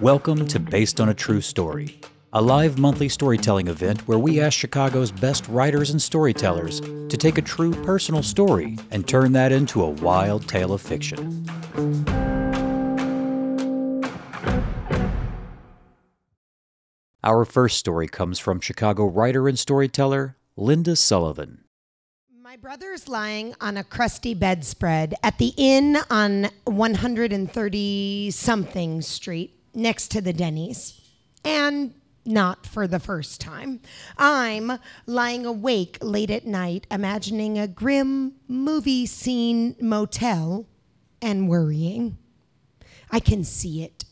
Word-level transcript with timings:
Welcome 0.00 0.46
to 0.46 0.58
Based 0.58 1.02
on 1.02 1.10
a 1.10 1.14
True 1.14 1.42
Story, 1.42 2.00
a 2.32 2.40
live 2.40 2.78
monthly 2.78 3.10
storytelling 3.10 3.68
event 3.68 4.08
where 4.08 4.18
we 4.18 4.40
ask 4.40 4.58
Chicago's 4.58 5.12
best 5.12 5.46
writers 5.48 5.90
and 5.90 6.00
storytellers 6.00 6.80
to 6.80 7.16
take 7.18 7.36
a 7.36 7.42
true 7.42 7.72
personal 7.84 8.22
story 8.22 8.78
and 8.90 9.06
turn 9.06 9.32
that 9.32 9.52
into 9.52 9.82
a 9.82 9.90
wild 9.90 10.48
tale 10.48 10.72
of 10.72 10.80
fiction. 10.80 11.44
Our 17.22 17.44
first 17.44 17.76
story 17.76 18.08
comes 18.08 18.38
from 18.38 18.60
Chicago 18.60 19.04
writer 19.04 19.46
and 19.46 19.58
storyteller 19.58 20.38
Linda 20.56 20.96
Sullivan. 20.96 21.65
My 22.56 22.60
brother 22.60 22.92
is 22.94 23.06
lying 23.06 23.54
on 23.60 23.76
a 23.76 23.84
crusty 23.84 24.32
bedspread 24.32 25.14
at 25.22 25.36
the 25.36 25.52
inn 25.58 25.98
on 26.08 26.48
130 26.64 28.30
something 28.30 29.02
street 29.02 29.60
next 29.74 30.08
to 30.12 30.22
the 30.22 30.32
Denny's. 30.32 30.98
And 31.44 31.92
not 32.24 32.64
for 32.64 32.86
the 32.86 32.98
first 32.98 33.42
time. 33.42 33.80
I'm 34.16 34.78
lying 35.04 35.44
awake 35.44 35.98
late 36.00 36.30
at 36.30 36.46
night, 36.46 36.86
imagining 36.90 37.58
a 37.58 37.68
grim 37.68 38.36
movie 38.48 39.04
scene 39.04 39.76
motel 39.78 40.66
and 41.20 41.50
worrying. 41.50 42.16
I 43.10 43.20
can 43.20 43.44
see 43.44 43.82
it. 43.82 44.06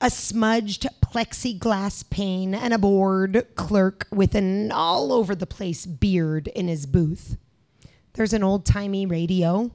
A 0.00 0.10
smudged 0.10 0.88
plexiglass 1.00 2.10
pane 2.10 2.56
and 2.56 2.74
a 2.74 2.78
bored 2.78 3.46
clerk 3.54 4.08
with 4.10 4.34
an 4.34 4.72
all 4.72 5.12
over 5.12 5.36
the 5.36 5.46
place 5.46 5.86
beard 5.86 6.48
in 6.48 6.66
his 6.66 6.84
booth. 6.84 7.36
There's 8.18 8.32
an 8.32 8.42
old 8.42 8.66
timey 8.66 9.06
radio 9.06 9.70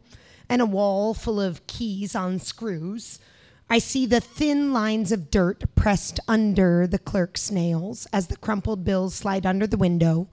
and 0.49 0.61
a 0.61 0.65
wall 0.65 1.13
full 1.13 1.39
of 1.39 1.65
keys 1.65 2.13
on 2.13 2.39
screws. 2.39 3.17
I 3.69 3.79
see 3.79 4.05
the 4.05 4.19
thin 4.19 4.73
lines 4.73 5.13
of 5.13 5.31
dirt 5.31 5.63
pressed 5.75 6.19
under 6.27 6.85
the 6.85 6.99
clerk's 6.99 7.51
nails 7.51 8.05
as 8.11 8.27
the 8.27 8.35
crumpled 8.35 8.83
bills 8.83 9.15
slide 9.15 9.45
under 9.45 9.65
the 9.65 9.77
window, 9.77 10.27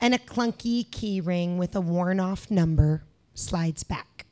and 0.00 0.14
a 0.14 0.18
clunky 0.18 0.88
key 0.88 1.20
ring 1.20 1.58
with 1.58 1.74
a 1.74 1.80
worn 1.80 2.20
off 2.20 2.48
number 2.48 3.02
slides 3.34 3.82
back. 3.82 4.26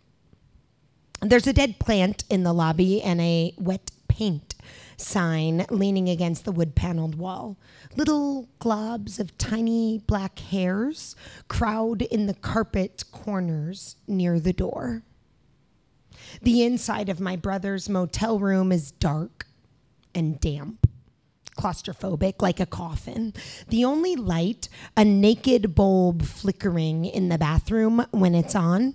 There's 1.20 1.48
a 1.48 1.52
dead 1.52 1.80
plant 1.80 2.22
in 2.30 2.44
the 2.44 2.52
lobby 2.52 3.02
and 3.02 3.20
a 3.20 3.54
wet 3.58 3.90
paint 4.06 4.54
sign 4.96 5.66
leaning 5.70 6.08
against 6.08 6.44
the 6.44 6.52
wood 6.52 6.74
paneled 6.74 7.16
wall. 7.16 7.56
Little 7.96 8.48
globs 8.60 9.18
of 9.18 9.36
tiny 9.38 10.02
black 10.06 10.38
hairs 10.38 11.16
crowd 11.48 12.02
in 12.02 12.26
the 12.26 12.34
carpet 12.34 13.04
corners 13.12 13.96
near 14.06 14.40
the 14.40 14.52
door. 14.52 15.02
The 16.42 16.62
inside 16.64 17.08
of 17.08 17.20
my 17.20 17.36
brother's 17.36 17.88
motel 17.88 18.38
room 18.38 18.72
is 18.72 18.90
dark 18.90 19.46
and 20.14 20.40
damp, 20.40 20.88
claustrophobic 21.56 22.40
like 22.40 22.58
a 22.58 22.66
coffin. 22.66 23.34
The 23.68 23.84
only 23.84 24.16
light, 24.16 24.68
a 24.96 25.04
naked 25.04 25.74
bulb 25.74 26.22
flickering 26.22 27.04
in 27.04 27.28
the 27.28 27.38
bathroom 27.38 28.06
when 28.10 28.34
it's 28.34 28.54
on 28.54 28.94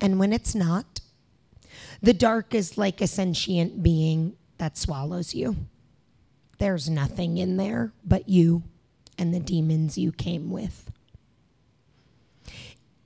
and 0.00 0.18
when 0.18 0.32
it's 0.32 0.54
not. 0.54 1.00
The 2.02 2.14
dark 2.14 2.54
is 2.54 2.78
like 2.78 3.00
a 3.00 3.06
sentient 3.06 3.82
being 3.82 4.36
that 4.60 4.76
swallows 4.76 5.34
you. 5.34 5.56
There's 6.58 6.90
nothing 6.90 7.38
in 7.38 7.56
there 7.56 7.94
but 8.04 8.28
you 8.28 8.62
and 9.16 9.32
the 9.32 9.40
demons 9.40 9.96
you 9.96 10.12
came 10.12 10.50
with. 10.50 10.90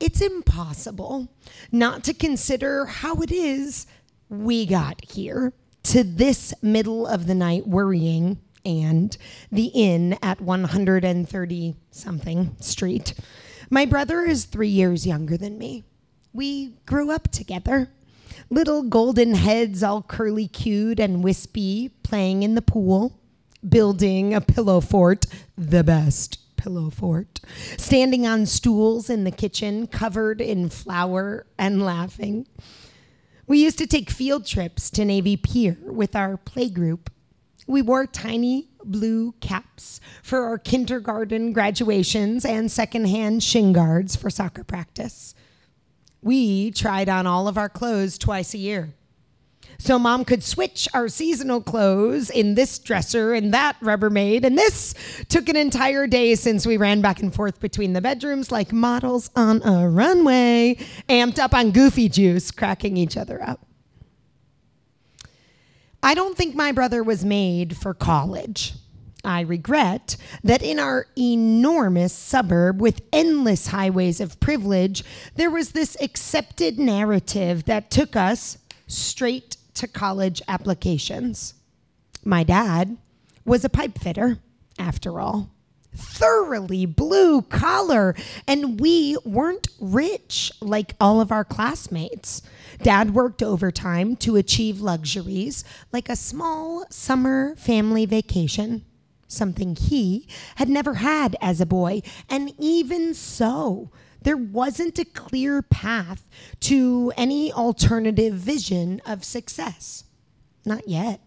It's 0.00 0.20
impossible 0.20 1.28
not 1.70 2.02
to 2.04 2.12
consider 2.12 2.86
how 2.86 3.20
it 3.22 3.30
is 3.30 3.86
we 4.28 4.66
got 4.66 5.00
here 5.04 5.52
to 5.84 6.02
this 6.02 6.52
middle 6.60 7.06
of 7.06 7.28
the 7.28 7.36
night 7.36 7.68
worrying 7.68 8.40
and 8.64 9.16
the 9.52 9.66
inn 9.66 10.18
at 10.20 10.40
130 10.40 11.76
something 11.92 12.56
street. 12.58 13.14
My 13.70 13.86
brother 13.86 14.22
is 14.22 14.46
three 14.46 14.68
years 14.68 15.06
younger 15.06 15.36
than 15.36 15.56
me. 15.56 15.84
We 16.32 16.74
grew 16.84 17.12
up 17.12 17.30
together. 17.30 17.90
Little 18.50 18.82
golden 18.82 19.34
heads, 19.34 19.82
all 19.82 20.02
curly 20.02 20.48
cued 20.48 21.00
and 21.00 21.22
wispy, 21.22 21.90
playing 22.02 22.42
in 22.42 22.54
the 22.54 22.62
pool, 22.62 23.18
building 23.66 24.34
a 24.34 24.40
pillow 24.40 24.80
fort, 24.80 25.26
the 25.56 25.84
best 25.84 26.38
pillow 26.56 26.90
fort, 26.90 27.40
standing 27.76 28.26
on 28.26 28.46
stools 28.46 29.10
in 29.10 29.24
the 29.24 29.30
kitchen, 29.30 29.86
covered 29.86 30.40
in 30.40 30.70
flour 30.70 31.46
and 31.58 31.82
laughing. 31.84 32.46
We 33.46 33.62
used 33.62 33.78
to 33.78 33.86
take 33.86 34.10
field 34.10 34.46
trips 34.46 34.90
to 34.90 35.04
Navy 35.04 35.36
Pier 35.36 35.76
with 35.82 36.16
our 36.16 36.38
playgroup. 36.38 37.08
We 37.66 37.82
wore 37.82 38.06
tiny 38.06 38.68
blue 38.82 39.32
caps 39.40 40.00
for 40.22 40.44
our 40.44 40.58
kindergarten 40.58 41.52
graduations 41.52 42.44
and 42.44 42.70
secondhand 42.70 43.42
shin 43.42 43.72
guards 43.72 44.16
for 44.16 44.30
soccer 44.30 44.64
practice. 44.64 45.34
We 46.24 46.70
tried 46.70 47.10
on 47.10 47.26
all 47.26 47.48
of 47.48 47.58
our 47.58 47.68
clothes 47.68 48.16
twice 48.16 48.54
a 48.54 48.58
year. 48.58 48.94
So 49.78 49.98
mom 49.98 50.24
could 50.24 50.42
switch 50.42 50.88
our 50.94 51.08
seasonal 51.08 51.60
clothes 51.60 52.30
in 52.30 52.54
this 52.54 52.78
dresser 52.78 53.34
and 53.34 53.52
that 53.52 53.78
Rubbermaid. 53.80 54.42
And 54.42 54.56
this 54.56 54.94
took 55.28 55.50
an 55.50 55.56
entire 55.56 56.06
day 56.06 56.34
since 56.34 56.66
we 56.66 56.78
ran 56.78 57.02
back 57.02 57.20
and 57.20 57.34
forth 57.34 57.60
between 57.60 57.92
the 57.92 58.00
bedrooms 58.00 58.50
like 58.50 58.72
models 58.72 59.30
on 59.36 59.60
a 59.62 59.86
runway, 59.86 60.78
amped 61.10 61.38
up 61.38 61.52
on 61.52 61.72
goofy 61.72 62.08
juice, 62.08 62.50
cracking 62.50 62.96
each 62.96 63.18
other 63.18 63.42
up. 63.42 63.66
I 66.02 66.14
don't 66.14 66.38
think 66.38 66.54
my 66.54 66.72
brother 66.72 67.02
was 67.02 67.22
made 67.22 67.76
for 67.76 67.92
college. 67.92 68.72
I 69.24 69.40
regret 69.40 70.16
that 70.42 70.62
in 70.62 70.78
our 70.78 71.06
enormous 71.16 72.12
suburb 72.12 72.80
with 72.80 73.02
endless 73.12 73.68
highways 73.68 74.20
of 74.20 74.38
privilege, 74.40 75.02
there 75.36 75.50
was 75.50 75.72
this 75.72 75.96
accepted 76.00 76.78
narrative 76.78 77.64
that 77.64 77.90
took 77.90 78.14
us 78.14 78.58
straight 78.86 79.56
to 79.74 79.88
college 79.88 80.42
applications. 80.46 81.54
My 82.24 82.44
dad 82.44 82.96
was 83.44 83.64
a 83.64 83.68
pipe 83.68 83.98
fitter, 83.98 84.38
after 84.78 85.20
all, 85.20 85.50
thoroughly 85.94 86.86
blue 86.86 87.42
collar, 87.42 88.14
and 88.46 88.80
we 88.80 89.16
weren't 89.24 89.68
rich 89.80 90.52
like 90.60 90.94
all 91.00 91.20
of 91.20 91.30
our 91.30 91.44
classmates. 91.44 92.42
Dad 92.82 93.14
worked 93.14 93.42
overtime 93.42 94.16
to 94.16 94.36
achieve 94.36 94.80
luxuries 94.80 95.64
like 95.92 96.08
a 96.08 96.16
small 96.16 96.84
summer 96.90 97.54
family 97.56 98.06
vacation 98.06 98.84
something 99.34 99.76
he 99.76 100.28
had 100.56 100.68
never 100.68 100.94
had 100.94 101.36
as 101.40 101.60
a 101.60 101.66
boy. 101.66 102.02
And 102.28 102.52
even 102.58 103.14
so, 103.14 103.90
there 104.22 104.36
wasn't 104.36 104.98
a 104.98 105.04
clear 105.04 105.62
path 105.62 106.28
to 106.60 107.12
any 107.16 107.52
alternative 107.52 108.34
vision 108.34 109.00
of 109.06 109.24
success. 109.24 110.04
Not 110.64 110.88
yet. 110.88 111.20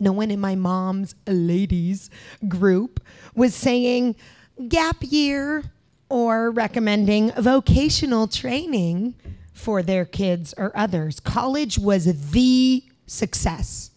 No 0.00 0.12
one 0.12 0.30
in 0.30 0.40
my 0.40 0.54
mom's 0.54 1.14
ladies 1.26 2.10
group 2.48 3.00
was 3.34 3.54
saying 3.54 4.16
gap 4.68 4.96
year 5.00 5.64
or 6.08 6.50
recommending 6.50 7.30
vocational 7.32 8.26
training 8.26 9.14
for 9.52 9.82
their 9.82 10.04
kids 10.04 10.52
or 10.58 10.72
others. 10.76 11.20
College 11.20 11.78
was 11.78 12.30
the 12.32 12.84
success. 13.06 13.91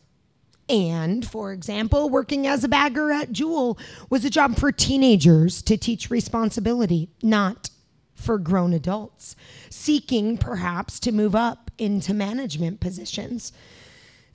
And, 0.67 1.27
for 1.27 1.53
example, 1.53 2.09
working 2.09 2.47
as 2.47 2.63
a 2.63 2.67
bagger 2.67 3.11
at 3.11 3.31
Jewel 3.31 3.77
was 4.09 4.25
a 4.25 4.29
job 4.29 4.57
for 4.57 4.71
teenagers 4.71 5.61
to 5.63 5.77
teach 5.77 6.09
responsibility, 6.09 7.09
not 7.21 7.69
for 8.15 8.39
grown 8.39 8.73
adults, 8.73 9.35
seeking 9.69 10.37
perhaps 10.37 10.99
to 11.01 11.11
move 11.11 11.35
up 11.35 11.69
into 11.77 12.13
management 12.13 12.79
positions. 12.79 13.51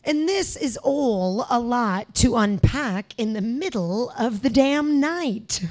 And 0.04 0.28
this 0.28 0.56
is 0.56 0.78
all 0.82 1.46
a 1.50 1.58
lot 1.58 2.14
to 2.16 2.36
unpack 2.36 3.14
in 3.18 3.32
the 3.32 3.40
middle 3.40 4.10
of 4.18 4.42
the 4.42 4.50
damn 4.50 5.00
night, 5.00 5.62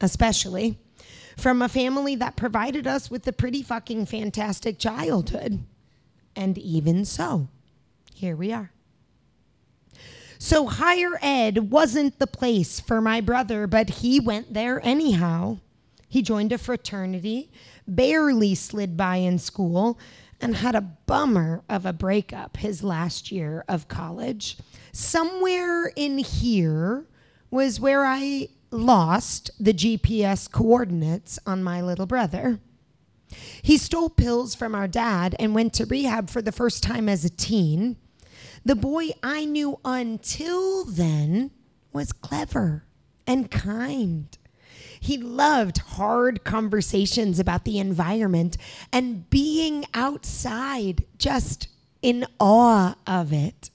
especially 0.00 0.78
from 1.36 1.62
a 1.62 1.68
family 1.68 2.14
that 2.16 2.36
provided 2.36 2.86
us 2.86 3.10
with 3.10 3.26
a 3.26 3.32
pretty 3.32 3.62
fucking 3.62 4.06
fantastic 4.06 4.78
childhood. 4.78 5.64
And 6.34 6.58
even 6.58 7.04
so, 7.04 7.48
here 8.14 8.36
we 8.36 8.52
are. 8.52 8.70
So 10.38 10.66
higher 10.66 11.18
ed 11.22 11.70
wasn't 11.70 12.18
the 12.18 12.26
place 12.26 12.80
for 12.80 13.00
my 13.00 13.20
brother, 13.20 13.66
but 13.66 13.88
he 13.88 14.20
went 14.20 14.54
there 14.54 14.80
anyhow. 14.84 15.58
He 16.08 16.22
joined 16.22 16.52
a 16.52 16.58
fraternity, 16.58 17.50
barely 17.86 18.54
slid 18.54 18.96
by 18.96 19.16
in 19.16 19.38
school, 19.38 19.98
and 20.40 20.56
had 20.56 20.74
a 20.74 20.80
bummer 20.80 21.62
of 21.68 21.86
a 21.86 21.92
breakup 21.92 22.58
his 22.58 22.82
last 22.82 23.32
year 23.32 23.64
of 23.68 23.88
college. 23.88 24.58
Somewhere 24.92 25.92
in 25.96 26.18
here 26.18 27.06
was 27.50 27.80
where 27.80 28.04
I 28.04 28.48
lost 28.70 29.50
the 29.58 29.72
GPS 29.72 30.50
coordinates 30.50 31.38
on 31.46 31.62
my 31.62 31.80
little 31.80 32.06
brother. 32.06 32.60
He 33.62 33.76
stole 33.76 34.10
pills 34.10 34.54
from 34.54 34.74
our 34.74 34.88
dad 34.88 35.34
and 35.38 35.54
went 35.54 35.72
to 35.74 35.86
rehab 35.86 36.30
for 36.30 36.42
the 36.42 36.52
first 36.52 36.82
time 36.82 37.08
as 37.08 37.24
a 37.24 37.30
teen. 37.30 37.96
The 38.66 38.74
boy 38.74 39.10
I 39.22 39.44
knew 39.44 39.78
until 39.84 40.84
then 40.84 41.52
was 41.92 42.10
clever 42.10 42.82
and 43.24 43.48
kind. 43.48 44.36
He 44.98 45.16
loved 45.16 45.78
hard 45.78 46.42
conversations 46.42 47.38
about 47.38 47.64
the 47.64 47.78
environment 47.78 48.56
and 48.92 49.30
being 49.30 49.84
outside, 49.94 51.04
just 51.16 51.68
in 52.02 52.26
awe 52.40 52.96
of 53.06 53.32
it. 53.32 53.70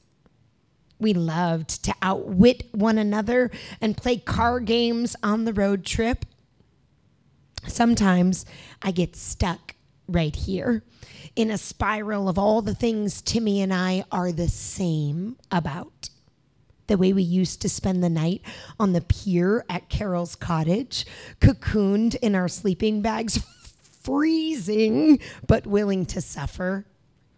We 1.00 1.14
loved 1.14 1.86
to 1.86 1.94
outwit 2.02 2.68
one 2.74 2.98
another 2.98 3.50
and 3.80 3.96
play 3.96 4.18
car 4.18 4.60
games 4.60 5.16
on 5.24 5.46
the 5.46 5.54
road 5.54 5.86
trip. 5.86 6.26
Sometimes 7.66 8.46
I 8.82 8.92
get 8.92 9.16
stuck 9.16 9.76
right 10.12 10.36
here 10.36 10.84
in 11.36 11.50
a 11.50 11.58
spiral 11.58 12.28
of 12.28 12.38
all 12.38 12.62
the 12.62 12.76
things 12.76 13.22
Timmy 13.22 13.62
and 13.62 13.74
I 13.74 14.04
are 14.12 14.32
the 14.32 14.50
same 14.50 15.38
about. 15.52 16.10
The 16.88 16.98
way 16.98 17.14
we 17.14 17.24
used 17.24 17.62
to 17.62 17.70
spend 17.70 18.04
the 18.04 18.10
night 18.10 18.42
on 18.80 18.92
the 18.94 19.02
pier 19.02 19.64
at 19.70 19.88
Carol's 19.88 20.36
cottage, 20.36 21.06
cocooned 21.40 22.16
in 22.16 22.36
our 22.36 22.50
sleeping 22.50 23.02
bags, 23.02 23.40
freezing 24.02 25.20
but 25.48 25.66
willing 25.66 26.06
to 26.08 26.20
suffer 26.20 26.86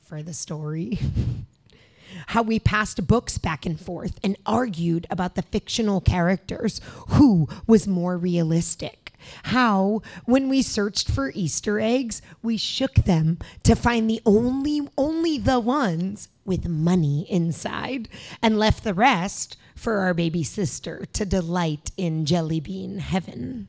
for 0.04 0.24
the 0.24 0.34
story. 0.34 1.00
How 2.28 2.42
we 2.42 2.60
passed 2.60 3.06
books 3.06 3.38
back 3.38 3.66
and 3.66 3.80
forth 3.80 4.20
and 4.24 4.38
argued 4.46 5.08
about 5.10 5.36
the 5.36 5.42
fictional 5.42 6.00
characters, 6.02 6.80
who 7.10 7.48
was 7.68 7.88
more 7.88 8.18
realistic 8.18 9.03
how, 9.44 10.02
when 10.26 10.50
we 10.50 10.62
searched 10.62 11.10
for 11.10 11.32
Easter 11.36 11.80
eggs, 11.80 12.22
we 12.42 12.58
shook 12.58 12.96
them 12.96 13.40
to 13.64 13.76
find 13.76 14.10
the 14.10 14.22
only, 14.26 14.82
only 14.98 15.38
the 15.38 15.60
ones 15.60 16.30
with 16.46 16.68
money 16.68 17.26
inside 17.30 18.10
and 18.42 18.60
left 18.60 18.84
the 18.84 18.94
rest 18.94 19.58
for 19.76 20.00
our 20.00 20.14
baby 20.14 20.44
sister 20.44 21.06
to 21.14 21.26
delight 21.26 21.92
in 21.98 22.26
jelly 22.26 22.60
bean 22.60 23.00
heaven. 23.00 23.68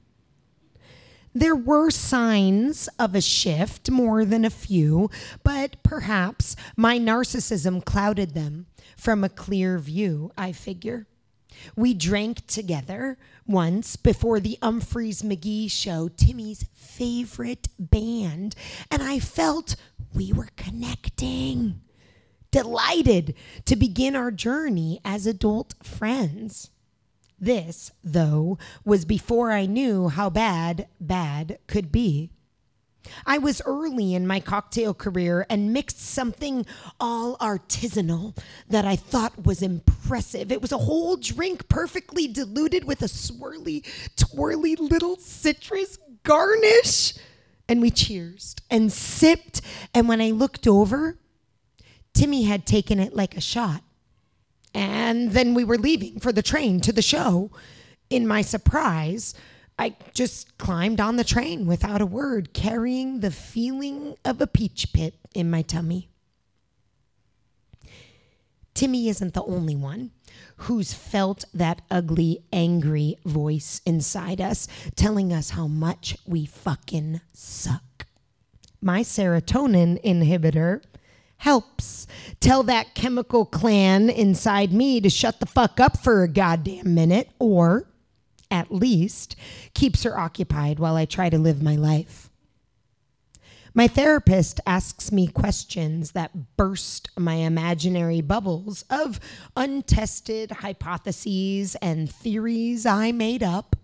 There 1.36 1.56
were 1.56 1.90
signs 1.90 2.88
of 2.96 3.16
a 3.16 3.20
shift, 3.20 3.90
more 3.90 4.24
than 4.24 4.44
a 4.44 4.50
few, 4.50 5.10
but 5.42 5.82
perhaps 5.82 6.54
my 6.76 6.96
narcissism 6.96 7.84
clouded 7.84 8.34
them 8.34 8.66
from 8.96 9.24
a 9.24 9.28
clear 9.28 9.78
view, 9.78 10.30
I 10.38 10.52
figure. 10.52 11.08
We 11.76 11.94
drank 11.94 12.46
together 12.46 13.18
once 13.46 13.96
before 13.96 14.40
the 14.40 14.58
Umphrey's 14.62 15.22
McGee 15.22 15.70
show, 15.70 16.08
Timmy's 16.08 16.66
favorite 16.74 17.68
band, 17.78 18.54
and 18.90 19.02
I 19.02 19.18
felt 19.18 19.76
we 20.14 20.32
were 20.32 20.50
connecting. 20.56 21.80
Delighted 22.50 23.34
to 23.64 23.74
begin 23.76 24.14
our 24.14 24.30
journey 24.30 25.00
as 25.04 25.26
adult 25.26 25.74
friends. 25.82 26.70
This, 27.38 27.90
though, 28.02 28.58
was 28.84 29.04
before 29.04 29.50
I 29.50 29.66
knew 29.66 30.08
how 30.08 30.30
bad 30.30 30.88
bad 31.00 31.58
could 31.66 31.90
be. 31.90 32.30
I 33.26 33.38
was 33.38 33.62
early 33.64 34.14
in 34.14 34.26
my 34.26 34.40
cocktail 34.40 34.94
career 34.94 35.46
and 35.48 35.72
mixed 35.72 36.00
something 36.00 36.66
all 36.98 37.36
artisanal 37.38 38.36
that 38.68 38.84
I 38.84 38.96
thought 38.96 39.44
was 39.44 39.62
impressive. 39.62 40.50
It 40.50 40.62
was 40.62 40.72
a 40.72 40.78
whole 40.78 41.16
drink 41.16 41.68
perfectly 41.68 42.26
diluted 42.26 42.84
with 42.84 43.02
a 43.02 43.06
swirly, 43.06 43.84
twirly 44.16 44.76
little 44.76 45.16
citrus 45.16 45.98
garnish. 46.22 47.14
And 47.68 47.80
we 47.80 47.90
cheersed 47.90 48.62
and 48.70 48.92
sipped. 48.92 49.60
And 49.94 50.08
when 50.08 50.20
I 50.20 50.30
looked 50.30 50.66
over, 50.66 51.18
Timmy 52.12 52.44
had 52.44 52.66
taken 52.66 52.98
it 53.00 53.14
like 53.14 53.36
a 53.36 53.40
shot. 53.40 53.82
And 54.74 55.30
then 55.30 55.54
we 55.54 55.64
were 55.64 55.78
leaving 55.78 56.20
for 56.20 56.32
the 56.32 56.42
train 56.42 56.80
to 56.80 56.92
the 56.92 57.02
show. 57.02 57.50
In 58.10 58.26
my 58.26 58.42
surprise, 58.42 59.34
I 59.78 59.96
just 60.12 60.56
climbed 60.58 61.00
on 61.00 61.16
the 61.16 61.24
train 61.24 61.66
without 61.66 62.00
a 62.00 62.06
word, 62.06 62.52
carrying 62.52 63.20
the 63.20 63.30
feeling 63.30 64.16
of 64.24 64.40
a 64.40 64.46
peach 64.46 64.92
pit 64.92 65.14
in 65.34 65.50
my 65.50 65.62
tummy. 65.62 66.08
Timmy 68.74 69.08
isn't 69.08 69.34
the 69.34 69.44
only 69.44 69.76
one 69.76 70.10
who's 70.58 70.92
felt 70.92 71.44
that 71.54 71.82
ugly, 71.90 72.44
angry 72.52 73.16
voice 73.24 73.80
inside 73.86 74.40
us 74.40 74.66
telling 74.96 75.32
us 75.32 75.50
how 75.50 75.68
much 75.68 76.16
we 76.26 76.44
fucking 76.44 77.20
suck. 77.32 78.06
My 78.80 79.00
serotonin 79.00 80.02
inhibitor 80.04 80.82
helps 81.38 82.06
tell 82.40 82.62
that 82.64 82.94
chemical 82.94 83.44
clan 83.44 84.10
inside 84.10 84.72
me 84.72 85.00
to 85.00 85.10
shut 85.10 85.40
the 85.40 85.46
fuck 85.46 85.78
up 85.78 85.98
for 86.02 86.22
a 86.22 86.28
goddamn 86.28 86.94
minute 86.94 87.30
or 87.38 87.88
at 88.54 88.72
least, 88.72 89.34
keeps 89.74 90.04
her 90.04 90.16
occupied 90.16 90.78
while 90.78 90.94
I 90.94 91.04
try 91.04 91.28
to 91.28 91.38
live 91.38 91.60
my 91.60 91.74
life. 91.74 92.30
My 93.74 93.88
therapist 93.88 94.60
asks 94.64 95.10
me 95.10 95.26
questions 95.26 96.12
that 96.12 96.56
burst 96.56 97.10
my 97.18 97.34
imaginary 97.34 98.20
bubbles 98.20 98.84
of 98.88 99.18
untested 99.56 100.52
hypotheses 100.52 101.74
and 101.82 102.08
theories 102.08 102.86
I 102.86 103.10
made 103.10 103.42
up. 103.42 103.74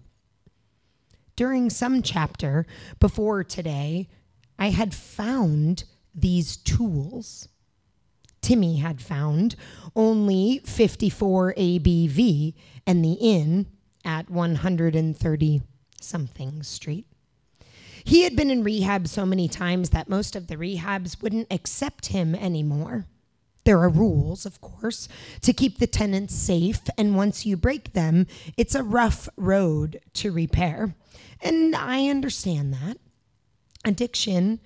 During 1.34 1.70
some 1.70 2.02
chapter 2.02 2.66
before 3.00 3.42
today, 3.42 4.08
I 4.56 4.70
had 4.70 4.94
found 4.94 5.82
these 6.14 6.56
tools. 6.56 7.48
Timmy 8.42 8.76
had 8.76 9.00
found 9.00 9.56
only 9.96 10.60
54 10.64 11.54
ABV, 11.54 12.54
and 12.86 13.04
the 13.04 13.14
inn 13.14 13.66
at 14.04 14.30
130 14.30 15.62
something 16.00 16.62
street. 16.62 17.06
He 18.04 18.22
had 18.22 18.34
been 18.34 18.50
in 18.50 18.64
rehab 18.64 19.06
so 19.08 19.26
many 19.26 19.48
times 19.48 19.90
that 19.90 20.08
most 20.08 20.34
of 20.34 20.46
the 20.46 20.56
rehabs 20.56 21.22
wouldn't 21.22 21.52
accept 21.52 22.06
him 22.06 22.34
anymore. 22.34 23.06
There 23.64 23.78
are 23.80 23.90
rules, 23.90 24.46
of 24.46 24.60
course, 24.60 25.06
to 25.42 25.52
keep 25.52 25.78
the 25.78 25.86
tenants 25.86 26.34
safe, 26.34 26.80
and 26.96 27.14
once 27.14 27.44
you 27.44 27.56
break 27.56 27.92
them, 27.92 28.26
it's 28.56 28.74
a 28.74 28.82
rough 28.82 29.28
road 29.36 30.00
to 30.14 30.32
repair. 30.32 30.94
And 31.42 31.76
I 31.76 32.08
understand 32.08 32.72
that. 32.72 32.96
Addiction 33.84 34.60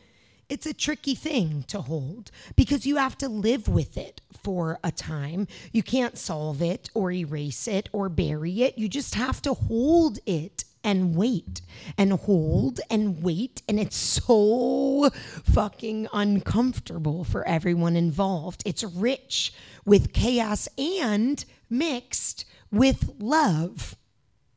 it's 0.49 0.67
a 0.67 0.75
tricky 0.75 1.15
thing 1.15 1.65
to 1.69 1.81
hold 1.81 2.31
because 2.57 2.87
you 2.87 2.97
have 2.97 3.17
to 3.19 3.29
live 3.29 3.69
with 3.69 3.97
it 3.97 4.21
for 4.43 4.79
a 4.85 4.93
time. 4.93 5.47
You 5.73 5.83
can't 5.83 6.19
solve 6.19 6.61
it 6.63 6.91
or 6.95 7.11
erase 7.11 7.67
it 7.67 7.89
or 7.93 8.09
bury 8.09 8.63
it. 8.63 8.79
You 8.79 8.89
just 8.89 9.15
have 9.15 9.41
to 9.43 9.55
hold 9.55 10.19
it 10.27 10.65
and 10.85 11.17
wait 11.17 11.63
and 11.97 12.13
hold 12.13 12.79
and 12.91 13.23
wait. 13.23 13.63
And 13.69 13.81
it's 13.81 13.97
so 13.97 15.11
fucking 15.11 16.09
uncomfortable 16.13 17.25
for 17.25 17.47
everyone 17.49 17.97
involved. 17.97 18.63
It's 18.67 18.85
rich 18.85 19.55
with 19.85 20.13
chaos 20.13 20.69
and 20.79 21.43
mixed 21.71 22.45
with 22.71 23.15
love 23.19 23.97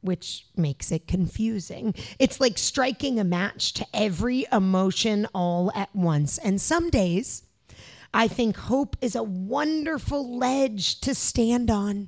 which 0.07 0.47
makes 0.55 0.89
it 0.89 1.05
confusing. 1.05 1.93
It's 2.17 2.39
like 2.39 2.57
striking 2.57 3.19
a 3.19 3.25
match 3.25 3.73
to 3.73 3.85
every 3.93 4.45
emotion 4.53 5.27
all 5.35 5.69
at 5.75 5.93
once. 5.93 6.37
And 6.37 6.61
some 6.61 6.89
days, 6.89 7.43
I 8.13 8.29
think 8.29 8.55
hope 8.55 8.95
is 9.01 9.15
a 9.15 9.21
wonderful 9.21 10.37
ledge 10.37 11.01
to 11.01 11.13
stand 11.13 11.69
on. 11.69 12.07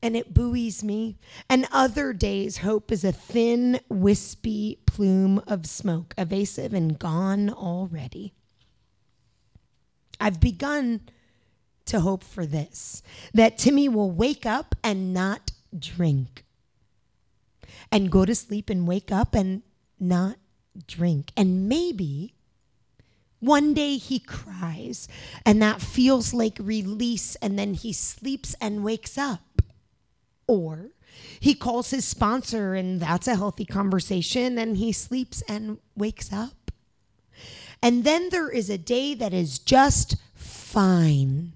And 0.00 0.16
it 0.16 0.32
buoys 0.32 0.82
me. 0.82 1.18
And 1.50 1.66
other 1.70 2.12
days, 2.12 2.58
hope 2.58 2.90
is 2.90 3.04
a 3.04 3.12
thin, 3.12 3.80
wispy 3.90 4.78
plume 4.86 5.42
of 5.46 5.66
smoke, 5.66 6.14
evasive 6.16 6.72
and 6.72 6.98
gone 6.98 7.50
already. 7.50 8.32
I've 10.18 10.40
begun 10.40 11.02
to 11.86 12.00
hope 12.00 12.24
for 12.24 12.46
this 12.46 13.02
that 13.34 13.58
Timmy 13.58 13.88
will 13.88 14.10
wake 14.10 14.46
up 14.46 14.74
and 14.82 15.12
not 15.12 15.50
drink 15.76 16.44
and 17.90 18.10
go 18.10 18.24
to 18.24 18.34
sleep 18.34 18.70
and 18.70 18.86
wake 18.86 19.10
up 19.12 19.34
and 19.34 19.62
not 19.98 20.36
drink. 20.86 21.32
And 21.36 21.68
maybe 21.68 22.34
one 23.40 23.72
day 23.74 23.96
he 23.96 24.18
cries 24.18 25.08
and 25.46 25.62
that 25.62 25.80
feels 25.80 26.34
like 26.34 26.58
release, 26.60 27.36
and 27.36 27.58
then 27.58 27.74
he 27.74 27.92
sleeps 27.92 28.54
and 28.60 28.84
wakes 28.84 29.16
up. 29.16 29.62
Or 30.46 30.90
he 31.40 31.54
calls 31.54 31.90
his 31.90 32.04
sponsor, 32.04 32.74
and 32.74 33.00
that's 33.00 33.28
a 33.28 33.36
healthy 33.36 33.64
conversation, 33.64 34.58
and 34.58 34.76
he 34.76 34.92
sleeps 34.92 35.42
and 35.42 35.78
wakes 35.96 36.32
up. 36.32 36.70
And 37.82 38.04
then 38.04 38.30
there 38.30 38.48
is 38.50 38.70
a 38.70 38.78
day 38.78 39.14
that 39.14 39.32
is 39.32 39.58
just 39.58 40.16
fine. 40.34 41.52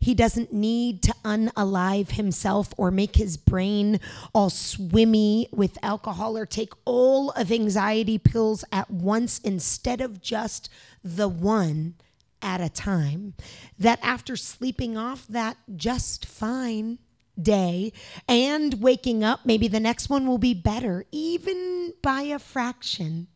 He 0.00 0.14
doesn't 0.14 0.52
need 0.52 1.02
to 1.04 1.14
unalive 1.24 2.12
himself 2.12 2.72
or 2.76 2.90
make 2.90 3.16
his 3.16 3.36
brain 3.36 4.00
all 4.34 4.50
swimmy 4.50 5.48
with 5.52 5.78
alcohol 5.82 6.36
or 6.36 6.46
take 6.46 6.72
all 6.84 7.30
of 7.32 7.50
anxiety 7.50 8.18
pills 8.18 8.64
at 8.72 8.90
once 8.90 9.38
instead 9.40 10.00
of 10.00 10.20
just 10.20 10.68
the 11.02 11.28
one 11.28 11.94
at 12.42 12.60
a 12.60 12.68
time. 12.68 13.34
That 13.78 13.98
after 14.02 14.36
sleeping 14.36 14.96
off 14.96 15.26
that 15.28 15.56
just 15.76 16.26
fine 16.26 16.98
day 17.40 17.92
and 18.28 18.80
waking 18.80 19.22
up, 19.22 19.40
maybe 19.44 19.68
the 19.68 19.80
next 19.80 20.08
one 20.08 20.26
will 20.26 20.38
be 20.38 20.54
better, 20.54 21.04
even 21.12 21.92
by 22.02 22.22
a 22.22 22.38
fraction. 22.38 23.28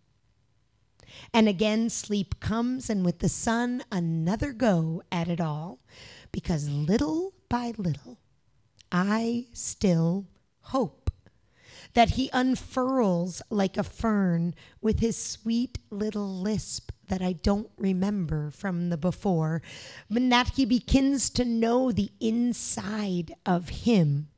And 1.33 1.49
again, 1.49 1.91
sleep 1.91 2.41
comes, 2.41 2.89
and 2.89 3.05
with 3.05 3.19
the 3.19 3.29
sun, 3.29 3.83
another 3.91 4.53
go 4.53 5.03
at 5.13 5.29
it 5.29 5.41
all. 5.41 5.79
Because 6.33 6.69
little 6.69 7.35
by 7.49 7.73
little, 7.77 8.19
I 8.93 9.47
still 9.53 10.27
hope 10.63 11.11
that 11.95 12.11
he 12.11 12.31
unfurls 12.33 13.43
like 13.51 13.77
a 13.77 13.83
fern 13.83 14.55
with 14.81 15.01
his 15.01 15.17
sweet 15.17 15.79
little 15.91 16.29
lisp 16.29 16.93
that 17.09 17.21
I 17.21 17.33
don't 17.33 17.71
remember 17.77 18.51
from 18.51 18.91
the 18.91 18.97
before, 18.97 19.61
but 20.09 20.31
that 20.31 20.51
he 20.55 20.65
begins 20.65 21.31
to 21.31 21.45
know 21.45 21.91
the 21.91 22.11
inside 22.21 23.35
of 23.45 23.69
him 23.71 24.29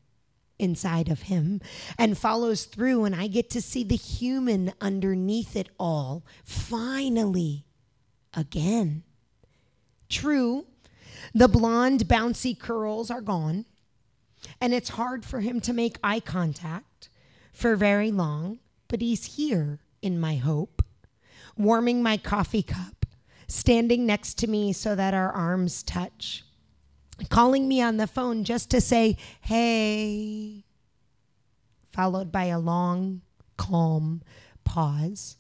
inside 0.59 1.09
of 1.09 1.23
him 1.23 1.61
and 1.99 2.17
follows 2.17 2.65
through, 2.65 3.05
and 3.05 3.17
I 3.17 3.27
get 3.27 3.51
to 3.51 3.61
see 3.61 3.83
the 3.83 3.97
human 3.97 4.73
underneath 4.81 5.57
it 5.57 5.69
all. 5.79 6.25
Finally, 6.45 7.67
again. 8.33 9.03
True, 10.09 10.67
the 11.35 11.49
blonde, 11.49 12.09
bouncy 12.09 12.59
curls 12.59 13.11
are 13.11 13.21
gone, 13.21 13.67
and 14.61 14.75
it's 14.75 14.91
hard 14.91 15.25
for 15.25 15.41
him 15.41 15.61
to 15.61 15.73
make 15.73 15.99
eye 16.03 16.21
contact 16.21 17.09
for 17.53 17.77
very 17.77 18.11
long, 18.11 18.59
but 18.89 19.01
he's 19.01 19.37
here 19.37 19.81
in 20.01 20.19
my 20.19 20.37
hope, 20.37 20.83
warming 21.57 22.03
my 22.03 22.17
coffee 22.17 22.63
cup, 22.63 23.07
standing 23.47 24.07
next 24.07 24.39
to 24.39 24.47
me 24.47 24.73
so 24.73 24.95
that 24.95 25.15
our 25.15 25.31
arms 25.31 25.83
touch 25.83 26.45
calling 27.29 27.69
me 27.69 27.81
on 27.81 27.97
the 27.97 28.07
phone 28.07 28.45
just 28.45 28.71
to 28.71 28.81
say, 28.81 29.17
hey, 29.43 30.65
followed 31.91 32.33
by 32.33 32.45
a 32.45 32.59
long, 32.59 33.21
calm 33.57 34.23
pause, 34.65 35.37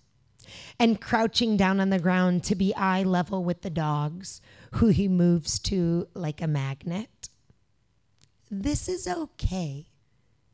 and 0.78 1.00
crouching 1.00 1.56
down 1.56 1.80
on 1.80 1.90
the 1.90 1.98
ground 1.98 2.44
to 2.44 2.54
be 2.54 2.74
eye 2.74 3.02
level 3.02 3.44
with 3.44 3.62
the 3.62 3.70
dogs, 3.70 4.40
who 4.72 4.88
he 4.88 5.08
moves 5.08 5.58
to 5.58 6.08
like 6.14 6.40
a 6.40 6.46
magnet. 6.46 7.28
This 8.50 8.88
is 8.88 9.06
okay, 9.06 9.86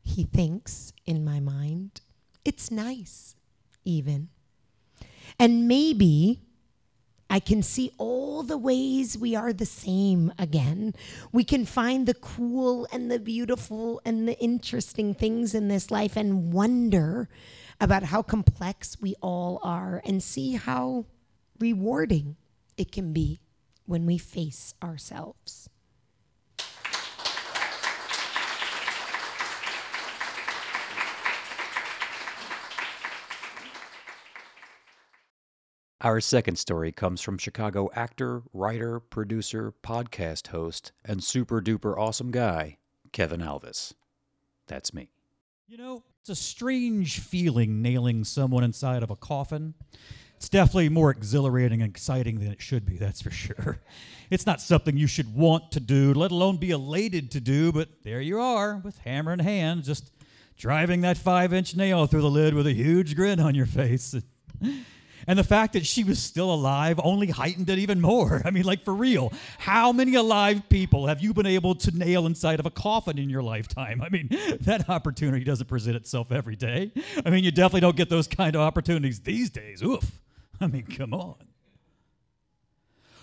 he 0.03 0.23
thinks 0.23 0.93
in 1.05 1.23
my 1.23 1.39
mind. 1.39 2.01
It's 2.45 2.71
nice, 2.71 3.35
even. 3.83 4.29
And 5.37 5.67
maybe 5.67 6.41
I 7.29 7.39
can 7.39 7.61
see 7.61 7.91
all 7.97 8.43
the 8.43 8.57
ways 8.57 9.17
we 9.17 9.35
are 9.35 9.53
the 9.53 9.65
same 9.65 10.33
again. 10.39 10.95
We 11.31 11.43
can 11.43 11.65
find 11.65 12.07
the 12.07 12.13
cool 12.13 12.87
and 12.91 13.11
the 13.11 13.19
beautiful 13.19 14.01
and 14.03 14.27
the 14.27 14.37
interesting 14.39 15.13
things 15.13 15.53
in 15.53 15.67
this 15.67 15.91
life 15.91 16.17
and 16.17 16.51
wonder 16.51 17.29
about 17.79 18.03
how 18.03 18.21
complex 18.21 18.97
we 18.99 19.15
all 19.21 19.59
are 19.63 20.01
and 20.03 20.23
see 20.23 20.53
how 20.53 21.05
rewarding 21.59 22.35
it 22.77 22.91
can 22.91 23.13
be 23.13 23.39
when 23.89 24.05
we 24.05 24.19
face 24.19 24.75
ourselves. 24.83 25.67
Our 36.01 36.21
second 36.21 36.57
story 36.57 36.91
comes 36.91 37.19
from 37.21 37.39
Chicago 37.39 37.89
actor, 37.95 38.43
writer, 38.53 38.99
producer, 38.99 39.73
podcast 39.83 40.49
host, 40.49 40.91
and 41.03 41.23
super 41.23 41.59
duper 41.59 41.97
awesome 41.97 42.29
guy, 42.29 42.77
Kevin 43.11 43.41
Alves. 43.41 43.93
That's 44.67 44.93
me. 44.93 45.09
You 45.67 45.77
know, 45.77 46.03
it's 46.21 46.29
a 46.29 46.35
strange 46.35 47.19
feeling 47.19 47.81
nailing 47.81 48.23
someone 48.23 48.63
inside 48.63 49.01
of 49.01 49.09
a 49.09 49.15
coffin. 49.15 49.73
It's 50.39 50.47
definitely 50.47 50.87
more 50.87 51.11
exhilarating 51.11 51.81
and 51.81 51.89
exciting 51.89 52.39
than 52.39 52.49
it 52.49 52.61
should 52.61 52.85
be, 52.85 52.95
that's 52.95 53.21
for 53.21 53.29
sure. 53.29 53.81
It's 54.31 54.45
not 54.45 54.61
something 54.61 54.95
you 54.95 55.07
should 55.07 55.33
want 55.33 55.71
to 55.71 55.79
do, 55.79 56.13
let 56.13 56.29
alone 56.29 56.57
be 56.57 56.69
elated 56.69 57.31
to 57.31 57.39
do, 57.39 57.71
but 57.71 57.89
there 58.03 58.21
you 58.21 58.39
are, 58.39 58.77
with 58.77 58.99
hammer 58.99 59.33
in 59.33 59.39
hand, 59.39 59.85
just 59.85 60.11
driving 60.55 61.01
that 61.01 61.17
five 61.17 61.51
inch 61.51 61.75
nail 61.75 62.05
through 62.05 62.21
the 62.21 62.29
lid 62.29 62.53
with 62.53 62.67
a 62.67 62.73
huge 62.73 63.15
grin 63.15 63.39
on 63.39 63.55
your 63.55 63.65
face. 63.65 64.15
And 65.27 65.37
the 65.37 65.43
fact 65.43 65.73
that 65.73 65.85
she 65.85 66.03
was 66.03 66.17
still 66.17 66.51
alive 66.51 66.99
only 67.03 67.27
heightened 67.27 67.69
it 67.69 67.77
even 67.77 68.01
more. 68.01 68.41
I 68.45 68.51
mean, 68.51 68.63
like 68.63 68.83
for 68.83 68.95
real, 68.95 69.31
how 69.59 69.91
many 69.91 70.15
alive 70.15 70.67
people 70.69 71.05
have 71.05 71.21
you 71.21 71.33
been 71.35 71.45
able 71.45 71.75
to 71.75 71.91
nail 71.95 72.25
inside 72.25 72.59
of 72.59 72.65
a 72.65 72.71
coffin 72.71 73.19
in 73.19 73.29
your 73.29 73.43
lifetime? 73.43 74.01
I 74.01 74.09
mean, 74.09 74.29
that 74.61 74.89
opportunity 74.89 75.43
doesn't 75.43 75.67
present 75.67 75.95
itself 75.95 76.31
every 76.31 76.55
day. 76.55 76.91
I 77.25 77.29
mean, 77.29 77.43
you 77.43 77.51
definitely 77.51 77.81
don't 77.81 77.95
get 77.95 78.09
those 78.09 78.27
kind 78.27 78.55
of 78.55 78.61
opportunities 78.61 79.19
these 79.19 79.49
days. 79.49 79.83
Oof. 79.83 80.19
I 80.61 80.67
mean, 80.67 80.85
come 80.85 81.13
on. 81.13 81.35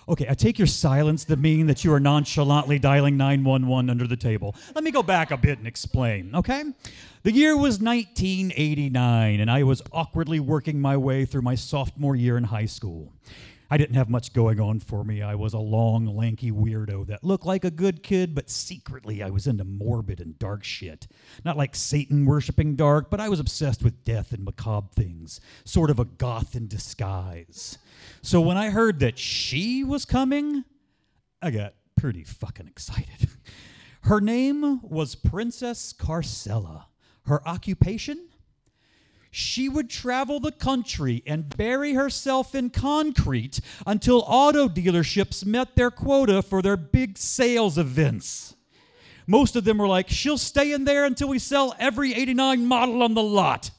Okay, 0.09 0.27
I 0.29 0.35
take 0.35 0.57
your 0.57 0.69
silence 0.69 1.25
to 1.25 1.37
mean 1.37 1.67
that 1.67 1.85
you 1.85 1.93
are 1.93 1.99
nonchalantly 1.99 2.79
dialing 2.79 3.17
911 3.17 3.91
under 3.91 4.07
the 4.07 4.17
table. 4.17 4.55
Let 4.73 4.85
me 4.85 4.93
go 4.93 5.03
back 5.03 5.33
a 5.33 5.37
bit 5.37 5.59
and 5.59 5.67
explain, 5.67 6.33
okay? 6.33 6.63
The 7.25 7.33
year 7.33 7.57
was 7.57 7.81
1989, 7.81 9.41
and 9.41 9.51
I 9.51 9.65
was 9.65 9.83
awkwardly 9.91 10.39
working 10.39 10.81
my 10.81 10.97
way 10.97 11.25
through 11.25 11.43
my 11.43 11.57
sophomore 11.57 12.15
year 12.15 12.37
in 12.37 12.45
high 12.45 12.67
school. 12.67 13.13
I 13.71 13.77
didn't 13.77 13.97
have 13.97 14.09
much 14.09 14.33
going 14.33 14.61
on 14.61 14.81
for 14.81 15.05
me. 15.05 15.23
I 15.23 15.35
was 15.35 15.53
a 15.53 15.59
long, 15.59 16.07
lanky 16.07 16.53
weirdo 16.53 17.07
that 17.09 17.25
looked 17.25 17.47
like 17.47 17.65
a 17.65 17.71
good 17.71 18.03
kid, 18.03 18.35
but 18.35 18.49
secretly 18.49 19.23
I 19.23 19.31
was 19.31 19.47
into 19.47 19.65
morbid 19.65 20.21
and 20.21 20.39
dark 20.39 20.63
shit. 20.63 21.07
Not 21.45 21.57
like 21.57 21.75
Satan 21.75 22.27
worshiping 22.27 22.77
dark, 22.77 23.11
but 23.11 23.21
I 23.21 23.29
was 23.29 23.41
obsessed 23.41 23.83
with 23.83 24.05
death 24.05 24.33
and 24.33 24.45
macabre 24.45 24.89
things, 24.95 25.41
sort 25.65 25.91
of 25.91 25.99
a 25.99 26.05
goth 26.05 26.55
in 26.55 26.69
disguise. 26.69 27.79
So 28.23 28.41
when 28.41 28.57
I 28.57 28.71
heard 28.71 29.01
that 29.01 29.19
she 29.19 29.83
was 29.83 30.05
coming, 30.05 30.65
I 31.43 31.51
got 31.51 31.75
pretty 31.97 32.25
fucking 32.25 32.69
excited. 32.69 33.29
Her 34.03 34.21
name 34.21 34.81
was 34.83 35.17
Princess 35.17 35.93
Carcella. 35.93 36.85
Her 37.25 37.47
occupation? 37.47 38.29
She 39.37 39.69
would 39.69 39.91
travel 39.91 40.41
the 40.41 40.51
country 40.51 41.23
and 41.27 41.55
bury 41.59 41.93
herself 41.93 42.55
in 42.55 42.71
concrete 42.71 43.61
until 43.87 44.25
auto 44.27 44.67
dealerships 44.67 45.45
met 45.45 45.77
their 45.77 45.91
quota 45.91 46.41
for 46.41 46.63
their 46.63 46.79
big 46.79 47.19
sales 47.19 47.77
events. 47.77 48.57
Most 49.27 49.55
of 49.55 49.65
them 49.65 49.77
were 49.77 49.87
like, 49.87 50.09
she'll 50.09 50.39
stay 50.39 50.73
in 50.73 50.85
there 50.85 51.05
until 51.05 51.29
we 51.29 51.39
sell 51.39 51.75
every 51.79 52.15
89 52.15 52.65
model 52.65 53.03
on 53.03 53.13
the 53.13 53.23
lot. 53.23 53.71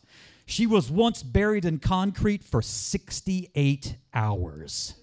She 0.46 0.68
was 0.68 0.92
once 0.92 1.24
buried 1.24 1.66
in 1.66 1.80
concrete 1.80 2.44
for 2.44 2.62
68 2.62 3.98
hours. 4.14 4.94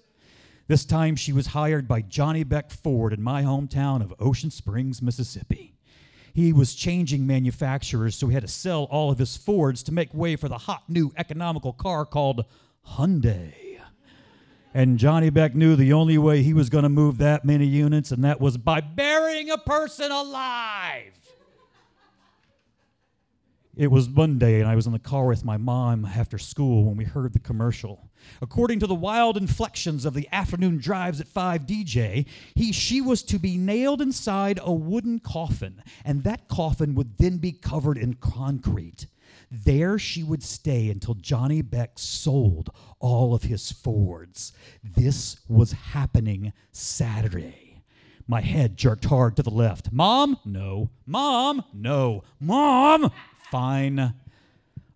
This 0.69 0.85
time 0.85 1.17
she 1.17 1.33
was 1.33 1.49
hired 1.49 1.89
by 1.89 2.01
Johnny 2.01 2.45
Beck 2.45 2.71
Ford 2.71 3.13
in 3.13 3.21
my 3.21 3.43
hometown 3.43 4.03
of 4.03 4.15
Ocean 4.21 4.53
Springs, 4.53 5.03
Mississippi 5.03 5.74
he 6.35 6.53
was 6.53 6.75
changing 6.75 7.29
manufacturers, 7.29 8.17
so 8.17 8.27
he 8.27 8.35
had 8.35 8.43
to 8.43 8.49
sell 8.49 8.85
all 8.91 9.13
of 9.13 9.19
his 9.19 9.37
Fords 9.37 9.85
to 9.85 9.93
make 9.93 10.13
way 10.13 10.35
for 10.35 10.49
the 10.49 10.59
hot 10.59 10.83
new 10.89 11.13
economical 11.17 11.73
car 11.73 12.05
called 12.05 12.45
Hyundai. 12.85 13.79
And 14.75 14.99
Johnny 14.99 15.31
Beck 15.31 15.55
knew 15.55 15.77
the 15.77 15.93
only 15.93 16.19
way 16.19 16.43
he 16.43 16.53
was 16.53 16.69
going 16.69 16.83
to 16.83 16.89
move 16.89 17.19
that 17.19 17.45
many 17.45 17.67
units, 17.67 18.11
and 18.11 18.25
that 18.25 18.41
was 18.41 18.57
by 18.57 18.81
burying 18.81 19.49
a 19.49 19.59
person 19.59 20.11
alive. 20.11 21.13
It 23.77 23.93
was 23.93 24.09
Monday, 24.09 24.61
and 24.61 24.69
I 24.69 24.75
was 24.75 24.87
in 24.87 24.93
the 24.93 24.99
car 24.99 25.27
with 25.27 25.45
my 25.45 25.57
mom 25.57 26.05
after 26.05 26.39
school 26.39 26.85
when 26.85 26.97
we 26.97 27.05
heard 27.05 27.33
the 27.33 27.39
commercial. 27.39 28.11
According 28.41 28.81
to 28.81 28.87
the 28.87 28.95
wild 28.95 29.37
inflections 29.37 30.05
of 30.05 30.15
the 30.15 30.29
afternoon 30.33 30.79
drives 30.79 31.21
at 31.21 31.27
5 31.27 31.67
DJ, 31.67 32.27
he, 32.55 32.73
she 32.73 33.01
was 33.01 33.23
to 33.25 33.39
be 33.39 33.57
nailed 33.57 34.01
inside 34.01 34.59
a 34.63 34.73
wooden 34.73 35.19
coffin, 35.19 35.83
and 36.05 36.25
that 36.25 36.49
coffin 36.49 36.95
would 36.95 37.19
then 37.19 37.39
be 37.39 37.53
covered 37.53 37.99
in 37.99 38.15
concrete. 38.15 39.07
There 39.51 39.99
she 39.99 40.23
would 40.23 40.43
stay 40.43 40.91
until 40.91 41.15
Johnny 41.15 41.63
Beck 41.63 41.93
sold 41.99 42.71
all 42.99 43.35
of 43.35 43.45
his 43.45 43.71
Fords. 43.71 44.53
This 44.83 45.39
was 45.49 45.73
happening 45.73 46.53
Saturday. 46.73 47.83
My 48.27 48.41
head 48.41 48.77
jerked 48.77 49.05
hard 49.05 49.37
to 49.37 49.43
the 49.43 49.51
left. 49.51 49.93
Mom? 49.93 50.39
No. 50.45 50.91
Mom? 51.07 51.63
No. 51.73 52.25
Mom? 52.41 53.13
Fine. 53.51 54.15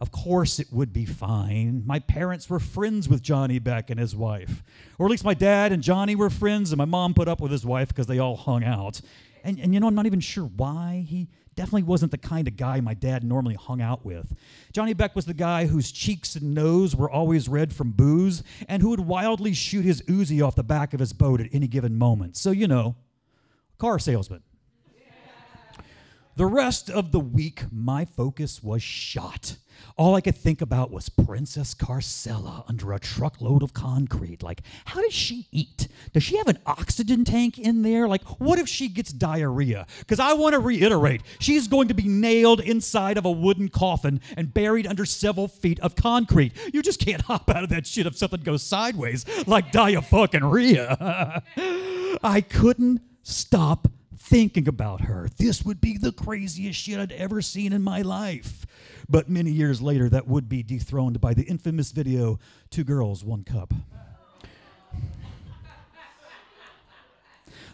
Of 0.00 0.12
course, 0.12 0.60
it 0.60 0.68
would 0.70 0.92
be 0.92 1.04
fine. 1.04 1.82
My 1.84 1.98
parents 1.98 2.48
were 2.48 2.60
friends 2.60 3.08
with 3.08 3.20
Johnny 3.20 3.58
Beck 3.58 3.90
and 3.90 3.98
his 3.98 4.14
wife. 4.14 4.62
Or 4.96 5.06
at 5.06 5.10
least 5.10 5.24
my 5.24 5.34
dad 5.34 5.72
and 5.72 5.82
Johnny 5.82 6.14
were 6.14 6.30
friends, 6.30 6.70
and 6.70 6.78
my 6.78 6.84
mom 6.84 7.14
put 7.14 7.26
up 7.26 7.40
with 7.40 7.50
his 7.50 7.66
wife 7.66 7.88
because 7.88 8.06
they 8.06 8.20
all 8.20 8.36
hung 8.36 8.62
out. 8.62 9.00
And, 9.42 9.58
and 9.58 9.74
you 9.74 9.80
know, 9.80 9.88
I'm 9.88 9.96
not 9.96 10.06
even 10.06 10.20
sure 10.20 10.44
why. 10.44 11.04
He 11.08 11.28
definitely 11.56 11.82
wasn't 11.82 12.12
the 12.12 12.18
kind 12.18 12.46
of 12.46 12.56
guy 12.56 12.80
my 12.80 12.94
dad 12.94 13.24
normally 13.24 13.56
hung 13.56 13.80
out 13.80 14.04
with. 14.04 14.36
Johnny 14.72 14.94
Beck 14.94 15.16
was 15.16 15.24
the 15.24 15.34
guy 15.34 15.66
whose 15.66 15.90
cheeks 15.90 16.36
and 16.36 16.54
nose 16.54 16.94
were 16.94 17.10
always 17.10 17.48
red 17.48 17.72
from 17.72 17.90
booze, 17.90 18.44
and 18.68 18.82
who 18.82 18.90
would 18.90 19.00
wildly 19.00 19.52
shoot 19.52 19.84
his 19.84 20.02
Uzi 20.02 20.46
off 20.46 20.54
the 20.54 20.62
back 20.62 20.94
of 20.94 21.00
his 21.00 21.12
boat 21.12 21.40
at 21.40 21.48
any 21.52 21.66
given 21.66 21.98
moment. 21.98 22.36
So, 22.36 22.52
you 22.52 22.68
know, 22.68 22.94
car 23.78 23.98
salesman. 23.98 24.42
The 26.38 26.46
rest 26.46 26.88
of 26.88 27.10
the 27.10 27.18
week, 27.18 27.64
my 27.72 28.04
focus 28.04 28.62
was 28.62 28.80
shot. 28.80 29.56
All 29.96 30.14
I 30.14 30.20
could 30.20 30.36
think 30.36 30.60
about 30.60 30.92
was 30.92 31.08
Princess 31.08 31.74
Carcella 31.74 32.62
under 32.68 32.92
a 32.92 33.00
truckload 33.00 33.64
of 33.64 33.74
concrete. 33.74 34.40
Like, 34.40 34.62
how 34.84 35.02
does 35.02 35.12
she 35.12 35.48
eat? 35.50 35.88
Does 36.12 36.22
she 36.22 36.36
have 36.36 36.46
an 36.46 36.60
oxygen 36.64 37.24
tank 37.24 37.58
in 37.58 37.82
there? 37.82 38.06
Like, 38.06 38.22
what 38.38 38.60
if 38.60 38.68
she 38.68 38.86
gets 38.86 39.12
diarrhea? 39.12 39.88
Because 39.98 40.20
I 40.20 40.34
want 40.34 40.52
to 40.52 40.60
reiterate, 40.60 41.22
she's 41.40 41.66
going 41.66 41.88
to 41.88 41.94
be 41.94 42.06
nailed 42.06 42.60
inside 42.60 43.18
of 43.18 43.24
a 43.24 43.32
wooden 43.32 43.68
coffin 43.68 44.20
and 44.36 44.54
buried 44.54 44.86
under 44.86 45.04
several 45.04 45.48
feet 45.48 45.80
of 45.80 45.96
concrete. 45.96 46.52
You 46.72 46.82
just 46.82 47.04
can't 47.04 47.22
hop 47.22 47.50
out 47.50 47.64
of 47.64 47.70
that 47.70 47.84
shit 47.84 48.06
if 48.06 48.16
something 48.16 48.42
goes 48.42 48.62
sideways, 48.62 49.24
like 49.48 49.72
diarrhea. 49.72 51.42
I 52.22 52.44
couldn't 52.48 53.00
stop 53.24 53.88
thinking 54.28 54.68
about 54.68 55.00
her. 55.02 55.26
This 55.38 55.64
would 55.64 55.80
be 55.80 55.96
the 55.96 56.12
craziest 56.12 56.78
shit 56.78 57.00
I'd 57.00 57.12
ever 57.12 57.40
seen 57.40 57.72
in 57.72 57.82
my 57.82 58.02
life. 58.02 58.66
But 59.08 59.30
many 59.30 59.50
years 59.50 59.80
later, 59.80 60.10
that 60.10 60.28
would 60.28 60.50
be 60.50 60.62
dethroned 60.62 61.18
by 61.18 61.32
the 61.32 61.44
infamous 61.44 61.92
video 61.92 62.38
Two 62.68 62.84
Girls, 62.84 63.24
One 63.24 63.42
Cup. 63.42 63.72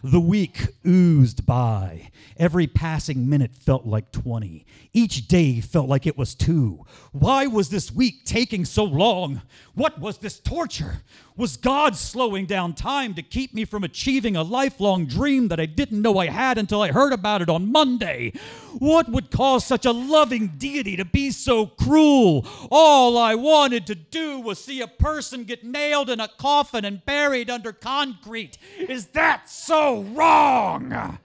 The 0.07 0.19
week 0.19 0.67
oozed 0.85 1.47
by. 1.47 2.11
Every 2.37 2.67
passing 2.67 3.27
minute 3.27 3.55
felt 3.55 3.87
like 3.87 4.11
20. 4.11 4.63
Each 4.93 5.27
day 5.27 5.61
felt 5.61 5.89
like 5.89 6.05
it 6.05 6.15
was 6.15 6.35
two. 6.35 6.85
Why 7.11 7.47
was 7.47 7.69
this 7.69 7.91
week 7.91 8.23
taking 8.23 8.65
so 8.65 8.83
long? 8.83 9.41
What 9.73 9.99
was 9.99 10.19
this 10.19 10.39
torture? 10.39 11.01
Was 11.35 11.57
God 11.57 11.95
slowing 11.95 12.45
down 12.45 12.75
time 12.75 13.15
to 13.15 13.23
keep 13.23 13.53
me 13.53 13.65
from 13.65 13.83
achieving 13.83 14.35
a 14.35 14.43
lifelong 14.43 15.07
dream 15.07 15.47
that 15.47 15.59
I 15.59 15.65
didn't 15.65 16.01
know 16.01 16.19
I 16.19 16.27
had 16.27 16.59
until 16.59 16.81
I 16.81 16.91
heard 16.91 17.11
about 17.11 17.41
it 17.41 17.49
on 17.49 17.71
Monday? 17.71 18.31
What 18.77 19.09
would 19.09 19.31
cause 19.31 19.65
such 19.65 19.85
a 19.85 19.91
loving 19.91 20.53
deity 20.57 20.95
to 20.97 21.05
be 21.05 21.31
so 21.31 21.65
cruel? 21.65 22.45
All 22.69 23.17
I 23.17 23.35
wanted 23.35 23.87
to 23.87 23.95
do 23.95 24.39
was 24.39 24.63
see 24.63 24.81
a 24.81 24.87
person 24.87 25.45
get 25.45 25.63
nailed 25.63 26.09
in 26.09 26.19
a 26.19 26.27
coffin 26.27 26.85
and 26.85 27.05
buried 27.05 27.49
under 27.49 27.73
concrete. 27.73 28.57
Is 28.77 29.07
that 29.07 29.49
so 29.49 29.94
wrong? 30.03 31.17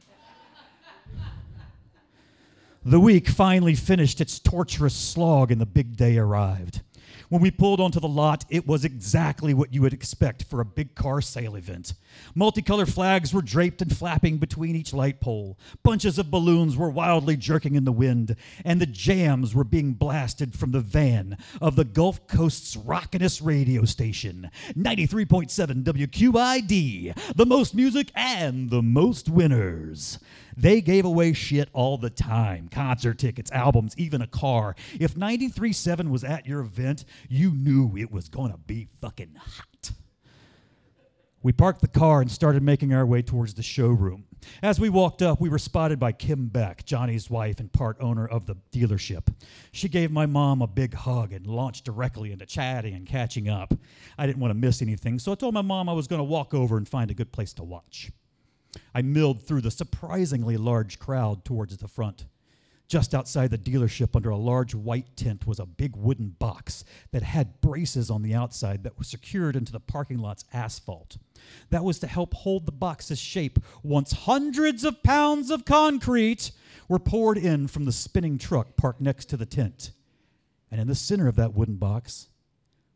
The 2.85 3.01
week 3.01 3.29
finally 3.29 3.75
finished 3.75 4.21
its 4.21 4.39
torturous 4.39 4.95
slog 4.95 5.53
and 5.53 5.61
the 5.61 5.67
big 5.67 5.97
day 5.97 6.17
arrived. 6.17 6.81
When 7.29 7.43
we 7.43 7.51
pulled 7.51 7.79
onto 7.81 8.01
the 8.01 8.09
lot, 8.09 8.45
it 8.49 8.67
was 8.67 8.85
exactly 8.85 9.55
what 9.55 9.73
you 9.73 9.83
would 9.83 9.93
expect 9.93 10.45
for 10.45 10.61
a 10.61 10.65
big 10.65 10.95
car 10.95 11.21
sale 11.21 11.55
event. 11.55 11.95
Multicolored 12.35 12.93
flags 12.93 13.33
were 13.33 13.43
draped 13.43 13.83
and 13.83 13.97
flapping 13.97 14.39
between 14.39 14.77
each 14.77 14.93
light 14.93 15.21
pole. 15.21 15.59
Bunches 15.83 16.19
of 16.19 16.31
balloons 16.31 16.77
were 16.77 16.91
wildly 16.91 17.37
jerking 17.37 17.75
in 17.75 17.85
the 17.85 17.93
wind, 17.93 18.37
and 18.65 18.81
the 18.81 18.87
jams 18.87 19.55
were 19.55 19.65
being 19.65 19.93
blasted 19.93 20.55
from 20.59 20.73
the 20.73 20.81
van 20.81 21.37
of 21.61 21.77
the 21.77 21.85
Gulf 21.85 22.27
Coast's 22.27 22.77
rockinest 22.77 23.45
radio 23.45 23.85
station, 23.85 24.51
93.7 24.77 25.83
WQID, 25.85 27.35
the 27.37 27.47
most 27.47 27.75
music 27.75 28.11
and 28.15 28.71
the 28.71 28.83
most 28.83 29.29
winners. 29.29 30.19
They 30.57 30.81
gave 30.81 31.05
away 31.05 31.33
shit 31.33 31.69
all 31.73 31.97
the 31.97 32.11
time 32.11 32.69
concert 32.69 33.19
tickets, 33.19 33.51
albums, 33.53 33.95
even 33.97 34.21
a 34.21 34.27
car. 34.27 34.77
If 34.99 35.15
93.7 35.15 36.11
was 36.11 36.25
at 36.25 36.47
your 36.47 36.61
event, 36.61 37.05
you 37.29 37.53
knew 37.53 37.97
it 37.97 38.11
was 38.11 38.29
to 38.29 38.59
be 38.67 38.89
fucking 39.01 39.37
hot. 39.37 39.93
We 41.43 41.53
parked 41.53 41.81
the 41.81 41.89
car 41.89 42.21
and 42.21 42.31
started 42.31 42.63
making 42.63 42.93
our 42.93 43.07
way 43.07 43.23
towards 43.23 43.55
the 43.55 43.63
showroom. 43.63 44.25
As 44.63 44.79
we 44.79 44.91
walked 44.91 45.23
up, 45.23 45.41
we 45.41 45.49
were 45.49 45.59
spotted 45.59 45.99
by 45.99 46.13
Kim 46.13 46.49
Beck, 46.49 46.85
Johnny's 46.85 47.31
wife 47.31 47.61
and 47.61 47.73
part 47.73 47.97
owner 47.99 48.27
of 48.27 48.45
the 48.45 48.57
dealership. 48.73 49.33
She 49.73 49.89
gave 49.89 50.11
my 50.11 50.27
mom 50.27 50.61
a 50.61 50.67
big 50.67 50.93
hug 50.93 51.33
and 51.33 51.47
launched 51.47 51.87
directly 51.87 52.31
into 52.31 52.45
chatting 52.45 52.95
and 52.95 53.07
catching 53.07 53.49
up. 53.49 53.73
I 54.19 54.27
didn't 54.27 54.41
want 54.41 54.51
to 54.51 54.59
miss 54.59 54.83
anything, 54.83 55.19
so 55.19 55.33
I 55.33 55.35
told 55.35 55.55
my 55.55 55.63
mom 55.63 55.89
I 55.89 55.95
was 55.95 56.07
going 56.07 56.21
to 56.21 56.25
walk 56.25 56.53
over 56.53 56.77
and 56.77 56.87
find 56.87 57.11
a 57.11 57.15
good 57.15 57.33
place 57.33 57.55
to 57.55 57.65
watch. 57.65 58.11
I 58.95 59.01
milled 59.01 59.43
through 59.43 59.63
the 59.63 59.71
surprisingly 59.71 60.59
large 60.59 60.99
crowd 60.99 61.45
towards 61.45 61.77
the 61.79 61.89
front. 61.89 62.27
Just 62.87 63.15
outside 63.15 63.51
the 63.51 63.57
dealership, 63.57 64.17
under 64.17 64.31
a 64.31 64.37
large 64.37 64.75
white 64.75 65.17
tent, 65.17 65.47
was 65.47 65.61
a 65.61 65.65
big 65.65 65.95
wooden 65.95 66.31
box 66.39 66.85
that 67.13 67.23
had 67.23 67.61
braces 67.61 68.11
on 68.11 68.23
the 68.23 68.35
outside 68.35 68.83
that 68.83 68.99
were 68.99 69.05
secured 69.05 69.55
into 69.55 69.71
the 69.71 69.79
parking 69.79 70.19
lot's 70.19 70.45
asphalt. 70.53 71.17
That 71.71 71.85
was 71.85 71.99
to 72.01 72.07
help 72.07 72.35
hold 72.35 72.67
the 72.67 72.73
box's 72.73 73.19
shape 73.19 73.59
once 73.83 74.13
hundreds 74.13 74.85
of 74.85 75.03
pounds 75.03 75.51
of 75.51 75.65
concrete 75.65 76.53
were 76.89 76.99
poured 76.99 77.39
in 77.39 77.69
from 77.69 77.85
the 77.85 77.93
spinning 77.93 78.39
truck 78.39 78.77
parked 78.77 79.01
next 79.01 79.27
to 79.27 79.37
the 79.37 79.47
tent. 79.47 79.93
And 80.71 80.81
in 80.81 80.89
the 80.89 80.95
center 80.95 81.29
of 81.29 81.37
that 81.37 81.55
wooden 81.55 81.77
box 81.77 82.29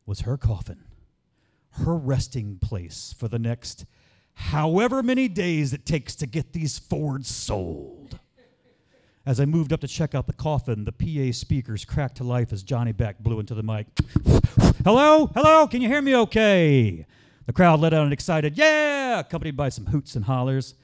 was 0.06 0.20
her 0.20 0.36
coffin, 0.36 0.84
her 1.82 1.96
resting 1.96 2.58
place 2.60 3.14
for 3.16 3.28
the 3.28 3.38
next 3.38 3.84
however 4.34 5.02
many 5.02 5.28
days 5.28 5.72
it 5.72 5.86
takes 5.86 6.14
to 6.16 6.26
get 6.26 6.52
these 6.52 6.78
Fords 6.78 7.28
sold. 7.28 8.18
As 9.26 9.40
I 9.40 9.46
moved 9.46 9.72
up 9.72 9.80
to 9.80 9.88
check 9.88 10.14
out 10.14 10.26
the 10.26 10.34
coffin, 10.34 10.84
the 10.84 10.92
PA 10.92 11.32
speakers 11.32 11.84
cracked 11.84 12.16
to 12.18 12.24
life 12.24 12.52
as 12.52 12.62
Johnny 12.62 12.92
Beck 12.92 13.20
blew 13.20 13.40
into 13.40 13.54
the 13.54 13.62
mic. 13.62 13.86
Hello? 14.84 15.30
Hello? 15.34 15.66
Can 15.66 15.80
you 15.80 15.88
hear 15.88 16.02
me 16.02 16.14
okay? 16.14 17.06
The 17.46 17.52
crowd 17.52 17.80
let 17.80 17.92
out 17.92 18.06
an 18.06 18.12
excited, 18.12 18.56
yeah, 18.56 19.20
accompanied 19.20 19.56
by 19.56 19.68
some 19.68 19.84
hoots 19.86 20.16
and 20.16 20.24
hollers. 20.24 20.74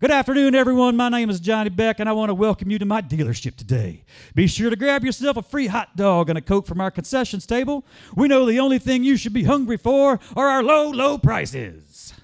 Good 0.00 0.10
afternoon, 0.10 0.56
everyone. 0.56 0.96
My 0.96 1.08
name 1.08 1.30
is 1.30 1.38
Johnny 1.38 1.70
Beck, 1.70 2.00
and 2.00 2.08
I 2.08 2.12
want 2.12 2.30
to 2.30 2.34
welcome 2.34 2.72
you 2.72 2.78
to 2.80 2.84
my 2.84 3.00
dealership 3.00 3.54
today. 3.54 4.04
Be 4.34 4.48
sure 4.48 4.68
to 4.68 4.74
grab 4.74 5.04
yourself 5.04 5.36
a 5.36 5.42
free 5.42 5.68
hot 5.68 5.96
dog 5.96 6.28
and 6.28 6.36
a 6.36 6.40
Coke 6.40 6.66
from 6.66 6.80
our 6.80 6.90
concessions 6.90 7.46
table. 7.46 7.84
We 8.16 8.26
know 8.26 8.46
the 8.46 8.58
only 8.58 8.80
thing 8.80 9.04
you 9.04 9.16
should 9.16 9.32
be 9.32 9.44
hungry 9.44 9.76
for 9.76 10.18
are 10.34 10.48
our 10.48 10.62
low, 10.62 10.90
low 10.90 11.18
prices. 11.18 12.14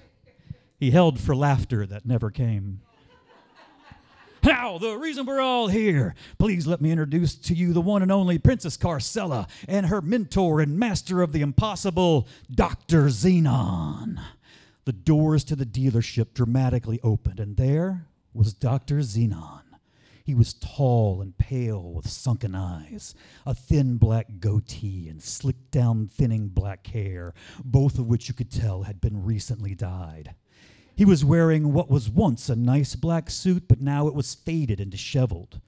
He 0.77 0.91
held 0.91 1.17
for 1.17 1.33
laughter 1.33 1.85
that 1.85 2.05
never 2.05 2.29
came. 2.29 2.81
Now, 4.45 4.77
the 4.77 4.95
reason 4.95 5.25
we're 5.25 5.41
all 5.41 5.69
here, 5.69 6.13
please 6.37 6.67
let 6.67 6.79
me 6.79 6.91
introduce 6.91 7.33
to 7.33 7.55
you 7.55 7.73
the 7.73 7.81
one 7.81 8.03
and 8.03 8.11
only 8.11 8.37
Princess 8.37 8.77
Carcella 8.77 9.49
and 9.67 9.87
her 9.87 10.03
mentor 10.03 10.61
and 10.61 10.77
master 10.77 11.23
of 11.23 11.31
the 11.31 11.41
impossible, 11.41 12.27
Dr. 12.53 13.05
Xenon. 13.05 14.21
The 14.83 14.93
doors 14.93 15.43
to 15.45 15.55
the 15.55 15.65
dealership 15.65 16.35
dramatically 16.35 16.99
opened, 17.01 17.39
and 17.39 17.57
there 17.57 18.05
was 18.35 18.53
Dr. 18.53 18.97
Xenon. 18.99 19.63
He 20.23 20.35
was 20.35 20.53
tall 20.53 21.23
and 21.23 21.35
pale 21.39 21.81
with 21.81 22.07
sunken 22.07 22.53
eyes, 22.53 23.15
a 23.47 23.55
thin 23.55 23.97
black 23.97 24.39
goatee, 24.39 25.09
and 25.09 25.23
slicked 25.23 25.71
down, 25.71 26.07
thinning 26.07 26.49
black 26.49 26.85
hair, 26.85 27.33
both 27.63 27.97
of 27.97 28.05
which 28.05 28.27
you 28.27 28.35
could 28.35 28.51
tell 28.51 28.83
had 28.83 29.01
been 29.01 29.25
recently 29.25 29.73
dyed. 29.73 30.35
He 30.95 31.05
was 31.05 31.25
wearing 31.25 31.73
what 31.73 31.89
was 31.89 32.09
once 32.09 32.47
a 32.49 32.55
nice 32.55 32.95
black 32.95 33.29
suit, 33.29 33.67
but 33.67 33.81
now 33.81 34.07
it 34.07 34.13
was 34.13 34.33
faded 34.33 34.79
and 34.79 34.89
disheveled. 34.89 35.59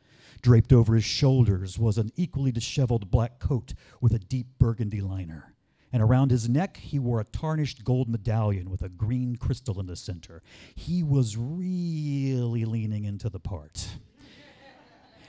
Draped 0.41 0.71
over 0.71 0.95
his 0.95 1.03
shoulders 1.03 1.77
was 1.77 1.97
an 1.97 2.11
equally 2.15 2.51
disheveled 2.51 3.11
black 3.11 3.39
coat 3.39 3.73
with 3.99 4.13
a 4.13 4.19
deep 4.19 4.47
burgundy 4.57 5.01
liner. 5.01 5.53
And 5.91 6.01
around 6.01 6.31
his 6.31 6.47
neck, 6.47 6.77
he 6.77 6.99
wore 6.99 7.19
a 7.19 7.25
tarnished 7.25 7.83
gold 7.83 8.07
medallion 8.09 8.69
with 8.69 8.81
a 8.81 8.89
green 8.89 9.35
crystal 9.35 9.79
in 9.79 9.87
the 9.87 9.95
center. 9.95 10.43
He 10.75 11.03
was 11.03 11.35
really 11.37 12.65
leaning 12.65 13.05
into 13.05 13.29
the 13.29 13.39
part. 13.39 13.87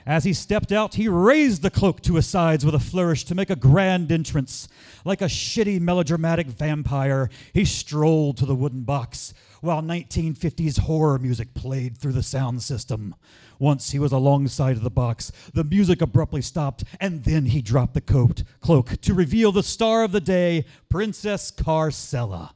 As 0.05 0.23
he 0.23 0.33
stepped 0.33 0.71
out, 0.71 0.95
he 0.95 1.07
raised 1.07 1.61
the 1.61 1.69
cloak 1.69 2.01
to 2.01 2.15
his 2.15 2.25
sides 2.27 2.65
with 2.65 2.73
a 2.73 2.79
flourish 2.79 3.25
to 3.25 3.35
make 3.35 3.49
a 3.49 3.55
grand 3.55 4.11
entrance. 4.11 4.67
Like 5.05 5.21
a 5.21 5.25
shitty 5.25 5.79
melodramatic 5.79 6.47
vampire, 6.47 7.29
he 7.53 7.65
strolled 7.65 8.37
to 8.37 8.45
the 8.45 8.55
wooden 8.55 8.83
box 8.83 9.33
while 9.61 9.81
1950s 9.81 10.79
horror 10.79 11.19
music 11.19 11.53
played 11.53 11.97
through 11.97 12.13
the 12.13 12.23
sound 12.23 12.61
system. 12.61 13.15
Once 13.57 13.91
he 13.91 13.99
was 13.99 14.11
alongside 14.11 14.77
of 14.77 14.83
the 14.83 14.89
box, 14.89 15.31
the 15.53 15.63
music 15.63 16.01
abruptly 16.01 16.41
stopped, 16.41 16.83
and 16.99 17.23
then 17.25 17.47
he 17.47 17.61
dropped 17.61 17.93
the 17.93 18.01
coat, 18.01 18.43
cloak 18.61 19.01
to 19.01 19.13
reveal 19.13 19.51
the 19.51 19.63
star 19.63 20.03
of 20.03 20.11
the 20.11 20.21
day, 20.21 20.65
Princess 20.89 21.51
Carcella. 21.51 22.51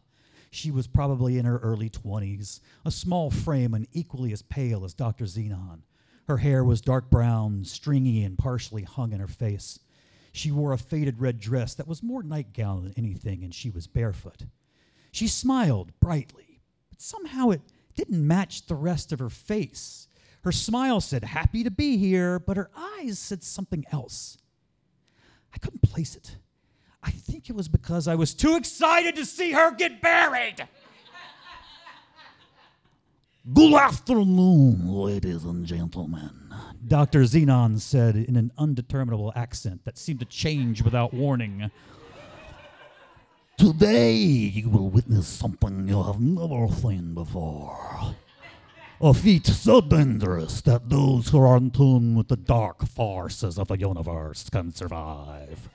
She 0.50 0.70
was 0.70 0.88
probably 0.88 1.38
in 1.38 1.46
her 1.46 1.58
early 1.58 1.90
20s, 1.90 2.60
a 2.86 2.92
small 2.92 3.32
frame 3.32 3.74
and 3.74 3.88
equally 3.92 4.32
as 4.32 4.44
pale 4.44 4.86
as 4.86 4.94
Dr. 4.94 5.26
Xenon. 5.26 5.80
Her 6.28 6.38
hair 6.38 6.64
was 6.64 6.80
dark 6.80 7.10
brown, 7.10 7.66
stringy, 7.66 8.24
and 8.24 8.38
partially 8.38 8.84
hung 8.84 9.12
in 9.12 9.20
her 9.20 9.28
face. 9.28 9.80
She 10.32 10.52
wore 10.52 10.72
a 10.72 10.78
faded 10.78 11.20
red 11.20 11.40
dress 11.40 11.74
that 11.76 11.88
was 11.88 12.02
more 12.02 12.24
nightgown 12.24 12.84
than 12.84 12.94
anything, 12.96 13.44
and 13.44 13.54
she 13.54 13.70
was 13.70 13.88
barefoot. 13.88 14.46
She 15.12 15.28
smiled 15.28 15.92
brightly, 16.00 16.53
but 16.94 17.02
somehow 17.02 17.50
it 17.50 17.62
didn't 17.96 18.26
match 18.28 18.68
the 18.68 18.76
rest 18.76 19.12
of 19.12 19.18
her 19.18 19.32
face. 19.32 20.08
Her 20.44 20.52
smile 20.52 21.02
said, 21.02 21.24
Happy 21.24 21.64
to 21.64 21.72
be 21.72 21.98
here, 21.98 22.38
but 22.38 22.56
her 22.56 22.70
eyes 22.78 23.18
said 23.18 23.44
something 23.44 23.84
else. 23.92 24.38
I 25.56 25.58
couldn't 25.58 25.82
place 25.82 26.16
it. 26.16 26.36
I 27.02 27.10
think 27.10 27.50
it 27.50 27.56
was 27.56 27.68
because 27.68 28.08
I 28.08 28.14
was 28.14 28.36
too 28.36 28.56
excited 28.56 29.16
to 29.16 29.26
see 29.26 29.54
her 29.54 29.72
get 29.72 30.02
buried. 30.02 30.68
Good 33.52 33.74
afternoon, 33.74 34.88
ladies 34.88 35.46
and 35.46 35.66
gentlemen. 35.66 36.30
Dr. 36.88 37.22
Xenon 37.22 37.80
said 37.80 38.16
in 38.16 38.36
an 38.36 38.52
undeterminable 38.60 39.34
accent 39.36 39.84
that 39.86 39.98
seemed 39.98 40.20
to 40.20 40.28
change 40.28 40.84
without 40.84 41.12
warning. 41.12 41.72
Today 43.58 44.14
you 44.14 44.68
will 44.68 44.90
witness 44.90 45.28
something 45.28 45.88
you 45.88 46.02
have 46.02 46.20
never 46.20 46.68
seen 46.74 47.14
before. 47.14 48.16
A 49.00 49.14
feat 49.14 49.46
so 49.46 49.80
dangerous 49.80 50.62
that 50.62 50.90
those 50.90 51.30
who 51.30 51.40
are 51.40 51.58
in 51.58 51.70
tune 51.70 52.16
with 52.16 52.30
the 52.30 52.36
dark 52.36 52.88
forces 52.88 53.60
of 53.60 53.68
the 53.68 53.78
universe 53.78 54.50
can 54.50 54.74
survive. 54.74 55.70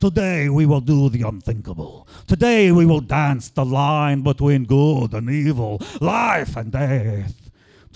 Today 0.00 0.48
we 0.48 0.66
will 0.66 0.80
do 0.80 1.08
the 1.08 1.22
unthinkable. 1.22 2.08
Today 2.26 2.72
we 2.72 2.84
will 2.84 3.00
dance 3.00 3.50
the 3.50 3.64
line 3.64 4.22
between 4.22 4.64
good 4.64 5.14
and 5.14 5.30
evil, 5.30 5.80
life 6.00 6.56
and 6.56 6.72
death. 6.72 7.45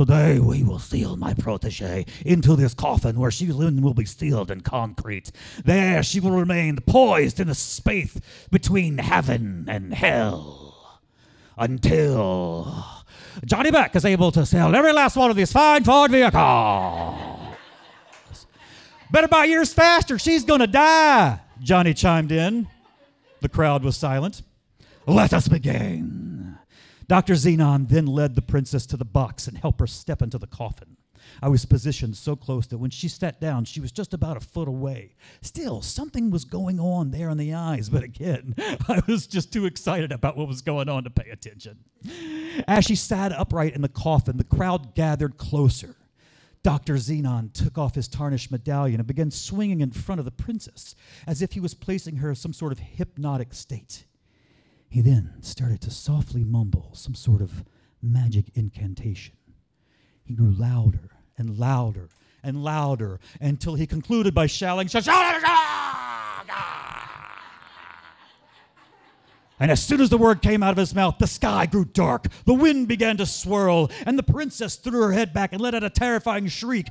Today 0.00 0.38
we 0.38 0.62
will 0.62 0.78
seal 0.78 1.14
my 1.16 1.34
protege 1.34 2.06
into 2.24 2.56
this 2.56 2.72
coffin 2.72 3.20
where 3.20 3.30
she 3.30 3.52
will 3.52 3.92
be 3.92 4.06
sealed 4.06 4.50
in 4.50 4.62
concrete. 4.62 5.30
There 5.62 6.02
she 6.02 6.20
will 6.20 6.30
remain 6.30 6.78
poised 6.78 7.38
in 7.38 7.48
the 7.48 7.54
space 7.54 8.18
between 8.50 8.96
heaven 8.96 9.66
and 9.68 9.92
hell. 9.92 11.02
Until 11.58 12.82
Johnny 13.44 13.70
Beck 13.70 13.94
is 13.94 14.06
able 14.06 14.32
to 14.32 14.46
sell 14.46 14.74
every 14.74 14.94
last 14.94 15.16
one 15.16 15.28
of 15.28 15.36
these 15.36 15.52
fine 15.52 15.84
Ford 15.84 16.10
vehicles. 16.10 17.20
Better 19.10 19.28
buy 19.28 19.44
yours 19.44 19.74
faster, 19.74 20.18
she's 20.18 20.46
gonna 20.46 20.66
die. 20.66 21.40
Johnny 21.60 21.92
chimed 21.92 22.32
in. 22.32 22.68
The 23.42 23.50
crowd 23.50 23.84
was 23.84 23.98
silent. 23.98 24.40
Let 25.06 25.34
us 25.34 25.46
begin. 25.46 26.19
Dr. 27.10 27.32
Xenon 27.32 27.88
then 27.88 28.06
led 28.06 28.36
the 28.36 28.40
princess 28.40 28.86
to 28.86 28.96
the 28.96 29.04
box 29.04 29.48
and 29.48 29.58
helped 29.58 29.80
her 29.80 29.86
step 29.88 30.22
into 30.22 30.38
the 30.38 30.46
coffin. 30.46 30.96
I 31.42 31.48
was 31.48 31.64
positioned 31.64 32.16
so 32.16 32.36
close 32.36 32.68
that 32.68 32.78
when 32.78 32.92
she 32.92 33.08
sat 33.08 33.40
down, 33.40 33.64
she 33.64 33.80
was 33.80 33.90
just 33.90 34.14
about 34.14 34.36
a 34.36 34.40
foot 34.40 34.68
away. 34.68 35.16
Still, 35.42 35.82
something 35.82 36.30
was 36.30 36.44
going 36.44 36.78
on 36.78 37.10
there 37.10 37.28
in 37.28 37.36
the 37.36 37.52
eyes, 37.52 37.88
but 37.88 38.04
again, 38.04 38.54
I 38.58 39.02
was 39.08 39.26
just 39.26 39.52
too 39.52 39.66
excited 39.66 40.12
about 40.12 40.36
what 40.36 40.46
was 40.46 40.62
going 40.62 40.88
on 40.88 41.02
to 41.02 41.10
pay 41.10 41.28
attention. 41.30 41.78
As 42.68 42.84
she 42.84 42.94
sat 42.94 43.32
upright 43.32 43.74
in 43.74 43.82
the 43.82 43.88
coffin, 43.88 44.36
the 44.36 44.44
crowd 44.44 44.94
gathered 44.94 45.36
closer. 45.36 45.96
Dr. 46.62 46.94
Xenon 46.94 47.52
took 47.52 47.76
off 47.76 47.96
his 47.96 48.06
tarnished 48.06 48.52
medallion 48.52 49.00
and 49.00 49.06
began 49.08 49.32
swinging 49.32 49.80
in 49.80 49.90
front 49.90 50.20
of 50.20 50.24
the 50.26 50.30
princess 50.30 50.94
as 51.26 51.42
if 51.42 51.54
he 51.54 51.60
was 51.60 51.74
placing 51.74 52.18
her 52.18 52.28
in 52.28 52.36
some 52.36 52.52
sort 52.52 52.70
of 52.70 52.78
hypnotic 52.78 53.52
state. 53.52 54.04
He 54.90 55.00
then 55.00 55.34
started 55.40 55.80
to 55.82 55.90
softly 55.90 56.42
mumble 56.42 56.90
some 56.94 57.14
sort 57.14 57.40
of 57.40 57.64
magic 58.02 58.46
incantation. 58.54 59.36
He 60.24 60.34
grew 60.34 60.50
louder 60.50 61.10
and 61.38 61.58
louder 61.58 62.08
and 62.42 62.64
louder 62.64 63.20
until 63.40 63.76
he 63.76 63.86
concluded 63.86 64.34
by 64.34 64.46
shouting, 64.46 64.88
And 69.60 69.70
as 69.70 69.80
soon 69.80 70.00
as 70.00 70.08
the 70.08 70.18
word 70.18 70.42
came 70.42 70.62
out 70.62 70.72
of 70.72 70.78
his 70.78 70.94
mouth, 70.94 71.18
the 71.18 71.26
sky 71.26 71.66
grew 71.66 71.84
dark, 71.84 72.26
the 72.46 72.54
wind 72.54 72.88
began 72.88 73.16
to 73.18 73.26
swirl, 73.26 73.90
and 74.06 74.18
the 74.18 74.22
princess 74.22 74.74
threw 74.76 75.02
her 75.02 75.12
head 75.12 75.32
back 75.32 75.52
and 75.52 75.60
let 75.60 75.74
out 75.74 75.84
a 75.84 75.90
terrifying 75.90 76.48
shriek. 76.48 76.86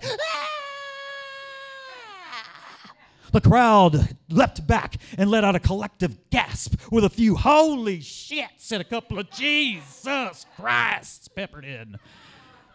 The 3.31 3.41
crowd 3.41 4.15
leapt 4.29 4.65
back 4.65 4.95
and 5.17 5.29
let 5.29 5.43
out 5.43 5.55
a 5.55 5.59
collective 5.59 6.29
gasp 6.29 6.75
with 6.91 7.03
a 7.03 7.09
few 7.09 7.35
holy 7.35 7.99
shits 7.99 8.71
and 8.71 8.81
a 8.81 8.85
couple 8.85 9.19
of 9.19 9.29
Jesus 9.29 10.45
Christ 10.55 11.29
peppered 11.35 11.65
in. 11.65 11.97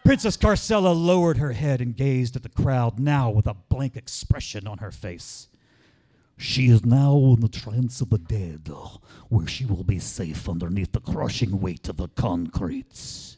Princess 0.05 0.37
Carcella 0.37 0.95
lowered 0.95 1.37
her 1.37 1.53
head 1.53 1.81
and 1.81 1.95
gazed 1.95 2.35
at 2.35 2.43
the 2.43 2.49
crowd, 2.49 2.99
now 2.99 3.29
with 3.29 3.47
a 3.47 3.55
blank 3.55 3.97
expression 3.97 4.67
on 4.67 4.77
her 4.77 4.91
face. 4.91 5.47
She 6.37 6.67
is 6.67 6.85
now 6.85 7.17
in 7.33 7.39
the 7.39 7.49
trance 7.49 8.01
of 8.01 8.09
the 8.09 8.17
dead, 8.17 8.69
where 9.29 9.47
she 9.47 9.65
will 9.65 9.83
be 9.83 9.99
safe 9.99 10.47
underneath 10.47 10.91
the 10.91 10.99
crushing 10.99 11.59
weight 11.59 11.89
of 11.89 11.97
the 11.97 12.09
concretes. 12.09 13.37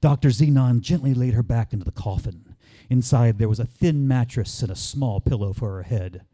Dr. 0.00 0.28
Xenon 0.28 0.80
gently 0.80 1.14
laid 1.14 1.34
her 1.34 1.42
back 1.42 1.72
into 1.72 1.84
the 1.84 1.92
coffin. 1.92 2.56
Inside, 2.90 3.38
there 3.38 3.48
was 3.48 3.60
a 3.60 3.64
thin 3.64 4.06
mattress 4.06 4.60
and 4.60 4.70
a 4.70 4.76
small 4.76 5.20
pillow 5.20 5.52
for 5.52 5.76
her 5.76 5.84
head. 5.84 6.26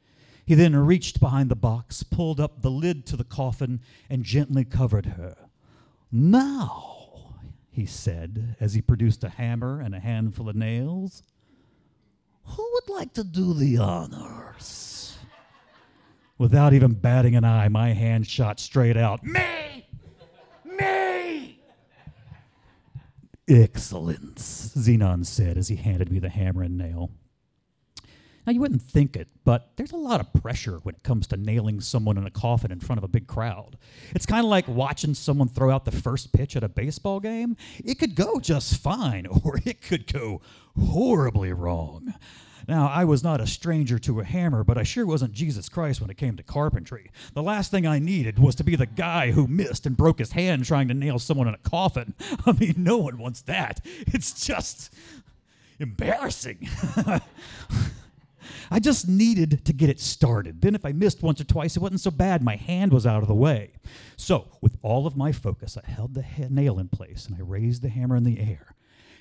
He 0.49 0.55
then 0.55 0.75
reached 0.75 1.21
behind 1.21 1.51
the 1.51 1.57
box, 1.57 2.03
pulled 2.03 2.41
up 2.41 2.63
the 2.63 2.71
lid 2.71 3.05
to 3.09 3.19
the 3.19 3.25
coffin, 3.25 3.83
and 4.09 4.25
gently 4.25 4.65
covered 4.65 5.05
her. 5.05 5.37
Now, 6.11 7.35
he 7.71 7.85
said, 7.85 8.57
as 8.59 8.73
he 8.73 8.81
produced 8.81 9.23
a 9.23 9.29
hammer 9.29 9.79
and 9.79 9.95
a 9.95 10.01
handful 10.01 10.49
of 10.49 10.57
nails, 10.57 11.23
who 12.45 12.67
would 12.73 12.89
like 12.89 13.13
to 13.13 13.25
do 13.25 13.53
the 13.53 13.77
honors? 13.77 15.19
Without 16.39 16.73
even 16.73 16.95
batting 16.95 17.37
an 17.37 17.45
eye, 17.45 17.69
my 17.69 17.91
hand 17.91 18.27
shot 18.27 18.59
straight 18.59 18.97
out. 18.97 19.23
Me! 19.23 19.87
Me! 20.65 21.61
Excellence, 23.47 24.73
Xenon 24.75 25.27
said 25.27 25.59
as 25.59 25.69
he 25.69 25.77
handed 25.77 26.11
me 26.11 26.19
the 26.19 26.31
hammer 26.31 26.63
and 26.63 26.79
nail. 26.79 27.11
Now, 28.49 28.55
you 28.55 28.63
wouldn't 28.63 28.81
think 28.81 29.15
it, 29.15 29.29
but 29.45 29.73
there's 29.77 29.93
a 29.93 29.99
lot 29.99 30.21
of 30.21 30.33
pressure 30.33 30.79
when 30.83 30.95
it 30.95 31.03
comes 31.03 31.27
to 31.27 31.37
nailing 31.37 31.83
someone 31.83 32.17
in 32.17 32.25
a 32.25 32.31
coffin 32.31 32.73
in 32.73 32.81
front 32.81 32.97
of 32.97 33.05
a 33.05 33.07
big 33.07 33.27
crowd. 33.27 33.77
It's 34.15 34.25
kind 34.25 34.43
of 34.43 34.49
like 34.49 34.67
watching 34.67 35.13
someone 35.13 35.49
throw 35.49 35.71
out 35.71 35.85
the 35.85 35.93
first 35.93 36.33
pitch 36.33 36.57
at 36.57 36.65
a 36.65 36.69
baseball 36.71 37.21
game. 37.21 37.59
It 37.85 37.99
could 37.99 38.15
go 38.15 38.41
just 38.41 38.81
fine, 38.81 39.27
or 39.45 39.61
it 39.67 39.83
could 39.83 40.11
go 40.11 40.41
horribly 40.83 41.53
wrong. 41.53 42.15
Now, 42.67 42.89
I 42.89 43.05
was 43.05 43.23
not 43.23 43.43
a 43.43 43.47
stranger 43.47 43.99
to 43.99 44.21
a 44.21 44.25
hammer, 44.25 44.65
but 44.65 44.79
I 44.79 44.83
sure 44.83 45.05
wasn't 45.05 45.33
Jesus 45.33 45.69
Christ 45.69 46.01
when 46.01 46.09
it 46.09 46.17
came 46.17 46.39
to 46.39 46.43
carpentry. 46.43 47.11
The 47.35 47.43
last 47.43 47.71
thing 47.71 47.87
I 47.87 47.99
needed 47.99 48.39
was 48.39 48.55
to 48.55 48.65
be 48.65 48.77
the 48.77 48.87
guy 48.87 49.33
who 49.33 49.47
missed 49.47 49.85
and 49.85 49.95
broke 49.95 50.21
his 50.21 50.33
hand 50.33 50.65
trying 50.65 50.89
to 50.89 50.95
nail 50.95 51.19
someone 51.19 51.49
in 51.49 51.55
a 51.55 51.69
coffin. 51.69 52.15
I 52.47 52.53
mean, 52.53 52.77
no 52.79 52.97
one 52.97 53.19
wants 53.19 53.43
that. 53.43 53.85
It's 54.07 54.47
just 54.47 54.95
embarrassing. 55.79 56.67
I 58.71 58.81
just 58.81 59.09
needed 59.09 59.65
to 59.65 59.73
get 59.73 59.89
it 59.89 60.01
started. 60.01 60.61
Then, 60.61 60.75
if 60.75 60.85
I 60.85 60.93
missed 60.93 61.23
once 61.23 61.41
or 61.41 61.45
twice, 61.45 61.77
it 61.77 61.81
wasn't 61.81 62.01
so 62.01 62.11
bad. 62.11 62.43
My 62.43 62.57
hand 62.57 62.93
was 62.93 63.07
out 63.07 63.23
of 63.23 63.29
the 63.29 63.35
way. 63.35 63.73
So, 64.17 64.49
with 64.61 64.77
all 64.83 65.07
of 65.07 65.17
my 65.17 65.33
focus, 65.33 65.77
I 65.77 65.91
held 65.91 66.15
the 66.15 66.25
nail 66.51 66.79
in 66.79 66.89
place 66.89 67.27
and 67.27 67.37
I 67.37 67.43
raised 67.43 67.83
the 67.83 67.89
hammer 67.89 68.17
in 68.17 68.25
the 68.25 68.41
air 68.41 68.75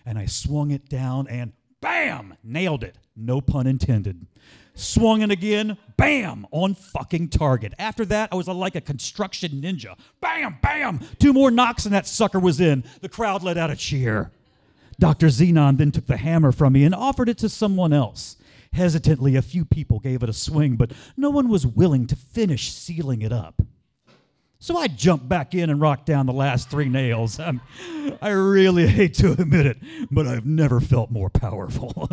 and 0.08 0.18
I 0.18 0.26
swung 0.26 0.72
it 0.72 0.88
down 0.88 1.28
and 1.28 1.52
bam, 1.82 2.36
nailed 2.44 2.84
it. 2.84 2.98
No 3.16 3.42
pun 3.42 3.68
intended. 3.68 4.26
Swung 4.74 5.22
it 5.22 5.32
again, 5.32 5.78
bam, 5.98 6.46
on 6.52 6.76
fucking 6.76 7.30
target. 7.30 7.74
After 7.78 8.06
that, 8.06 8.30
I 8.32 8.36
was 8.36 8.48
like 8.48 8.76
a 8.76 8.82
construction 8.82 9.62
ninja. 9.62 9.98
Bam, 10.22 10.60
bam. 10.62 11.02
Two 11.20 11.34
more 11.34 11.52
knocks 11.52 11.86
and 11.86 11.94
that 11.94 12.08
sucker 12.08 12.40
was 12.40 12.62
in. 12.62 12.84
The 13.02 13.10
crowd 13.10 13.44
let 13.44 13.58
out 13.58 13.70
a 13.70 13.76
cheer. 13.76 14.32
Dr. 15.00 15.28
Xenon 15.28 15.78
then 15.78 15.92
took 15.92 16.08
the 16.08 16.18
hammer 16.18 16.52
from 16.52 16.74
me 16.74 16.84
and 16.84 16.96
offered 16.96 17.28
it 17.28 17.38
to 17.40 17.50
someone 17.50 17.92
else. 17.92 18.38
Hesitantly, 18.78 19.36
a 19.36 19.42
few 19.42 19.66
people 19.66 19.98
gave 20.00 20.22
it 20.22 20.30
a 20.30 20.34
swing, 20.34 20.76
but 20.76 20.92
no 21.18 21.32
one 21.32 21.50
was 21.50 21.66
willing 21.66 22.06
to 22.06 22.16
finish 22.16 22.72
sealing 22.72 23.24
it 23.24 23.34
up. 23.34 23.60
So 24.60 24.78
I 24.78 24.88
jumped 24.88 25.28
back 25.28 25.56
in 25.56 25.72
and 25.72 25.82
rocked 25.82 26.06
down 26.06 26.28
the 26.28 26.34
last 26.34 26.70
three 26.70 26.88
nails. 26.88 27.40
I'm, 27.40 27.60
I 28.22 28.30
really 28.30 28.86
hate 28.86 29.16
to 29.16 29.32
admit 29.32 29.66
it, 29.66 29.78
but 30.12 30.28
I've 30.28 30.46
never 30.46 30.80
felt 30.80 31.10
more 31.10 31.32
powerful. 31.32 32.08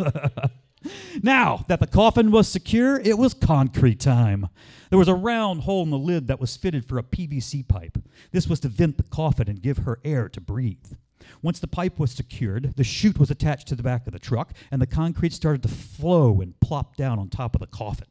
now 1.21 1.63
that 1.67 1.79
the 1.79 1.87
coffin 1.87 2.31
was 2.31 2.47
secure, 2.47 2.99
it 2.99 3.19
was 3.19 3.35
concrete 3.35 3.99
time. 3.99 4.49
There 4.89 4.97
was 4.97 5.07
a 5.07 5.13
round 5.13 5.61
hole 5.61 5.83
in 5.83 5.91
the 5.91 5.99
lid 5.99 6.27
that 6.29 6.41
was 6.41 6.57
fitted 6.57 6.87
for 6.87 6.97
a 6.97 7.03
PVC 7.03 7.67
pipe. 7.67 7.99
This 8.31 8.47
was 8.47 8.59
to 8.61 8.69
vent 8.69 8.97
the 8.97 9.03
coffin 9.03 9.47
and 9.47 9.61
give 9.61 9.77
her 9.79 9.99
air 10.03 10.29
to 10.29 10.41
breathe. 10.41 10.93
Once 11.41 11.59
the 11.59 11.67
pipe 11.67 11.99
was 11.99 12.11
secured, 12.11 12.75
the 12.75 12.83
chute 12.83 13.19
was 13.19 13.31
attached 13.31 13.67
to 13.67 13.75
the 13.75 13.83
back 13.83 14.07
of 14.07 14.13
the 14.13 14.19
truck, 14.19 14.53
and 14.71 14.81
the 14.81 14.87
concrete 14.87 15.33
started 15.33 15.61
to 15.63 15.69
flow 15.69 16.41
and 16.41 16.59
plop 16.59 16.95
down 16.95 17.19
on 17.19 17.29
top 17.29 17.55
of 17.55 17.61
the 17.61 17.67
coffin. 17.67 18.07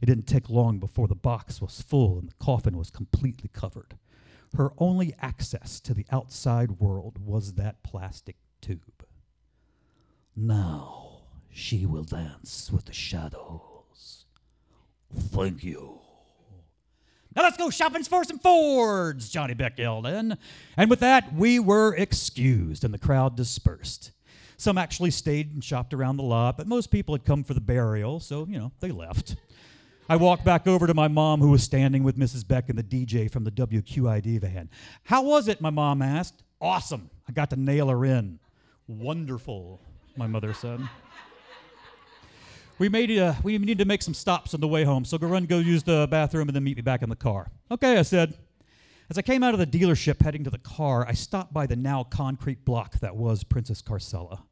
It 0.00 0.06
didn't 0.06 0.26
take 0.26 0.48
long 0.48 0.78
before 0.78 1.08
the 1.08 1.14
box 1.14 1.60
was 1.60 1.82
full 1.82 2.18
and 2.18 2.30
the 2.30 2.44
coffin 2.44 2.76
was 2.76 2.90
completely 2.90 3.50
covered. 3.52 3.98
Her 4.56 4.72
only 4.78 5.14
access 5.20 5.78
to 5.80 5.94
the 5.94 6.06
outside 6.10 6.72
world 6.72 7.18
was 7.18 7.54
that 7.54 7.82
plastic 7.82 8.36
tube. 8.60 9.04
Now 10.34 11.20
she 11.50 11.84
will 11.84 12.04
dance 12.04 12.70
with 12.72 12.86
the 12.86 12.92
shadows. 12.92 14.24
Thank 15.14 15.62
you. 15.62 15.99
Now 17.34 17.42
let's 17.42 17.56
go 17.56 17.70
shopping 17.70 18.02
for 18.02 18.24
some 18.24 18.38
Fords, 18.38 19.28
Johnny 19.28 19.54
Beck 19.54 19.78
yelled 19.78 20.06
in. 20.06 20.36
And 20.76 20.90
with 20.90 21.00
that, 21.00 21.32
we 21.32 21.60
were 21.60 21.94
excused 21.94 22.84
and 22.84 22.92
the 22.92 22.98
crowd 22.98 23.36
dispersed. 23.36 24.10
Some 24.56 24.76
actually 24.76 25.12
stayed 25.12 25.54
and 25.54 25.62
shopped 25.62 25.94
around 25.94 26.16
the 26.16 26.22
lot, 26.22 26.58
but 26.58 26.66
most 26.66 26.90
people 26.90 27.14
had 27.14 27.24
come 27.24 27.44
for 27.44 27.54
the 27.54 27.60
burial, 27.60 28.20
so, 28.20 28.46
you 28.48 28.58
know, 28.58 28.72
they 28.80 28.90
left. 28.90 29.36
I 30.08 30.16
walked 30.16 30.44
back 30.44 30.66
over 30.66 30.88
to 30.88 30.92
my 30.92 31.06
mom, 31.06 31.40
who 31.40 31.50
was 31.50 31.62
standing 31.62 32.02
with 32.02 32.18
Mrs. 32.18 32.46
Beck 32.46 32.68
and 32.68 32.76
the 32.76 32.82
DJ 32.82 33.30
from 33.30 33.44
the 33.44 33.52
WQID 33.52 34.40
van. 34.40 34.68
How 35.04 35.22
was 35.22 35.46
it? 35.46 35.60
My 35.60 35.70
mom 35.70 36.02
asked. 36.02 36.42
Awesome. 36.60 37.10
I 37.28 37.32
got 37.32 37.48
to 37.50 37.56
nail 37.56 37.88
her 37.88 38.04
in. 38.04 38.40
Wonderful, 38.88 39.80
my 40.16 40.26
mother 40.26 40.52
said. 40.52 40.80
We 42.80 42.88
made 42.88 43.10
uh, 43.18 43.34
we 43.42 43.58
need 43.58 43.76
to 43.76 43.84
make 43.84 44.00
some 44.00 44.14
stops 44.14 44.54
on 44.54 44.60
the 44.62 44.66
way 44.66 44.84
home, 44.84 45.04
so 45.04 45.18
go 45.18 45.26
run, 45.26 45.44
go 45.44 45.58
use 45.58 45.82
the 45.82 46.08
bathroom, 46.10 46.48
and 46.48 46.56
then 46.56 46.64
meet 46.64 46.76
me 46.76 46.82
back 46.82 47.02
in 47.02 47.10
the 47.10 47.14
car. 47.14 47.50
Okay, 47.70 47.98
I 47.98 48.02
said. 48.02 48.38
As 49.10 49.18
I 49.18 49.22
came 49.22 49.42
out 49.42 49.52
of 49.52 49.60
the 49.60 49.66
dealership 49.66 50.22
heading 50.22 50.44
to 50.44 50.50
the 50.50 50.58
car, 50.58 51.06
I 51.06 51.12
stopped 51.12 51.52
by 51.52 51.66
the 51.66 51.76
now 51.76 52.04
concrete 52.04 52.64
block 52.64 53.00
that 53.00 53.16
was 53.16 53.44
Princess 53.44 53.82
Carcella. 53.82 54.44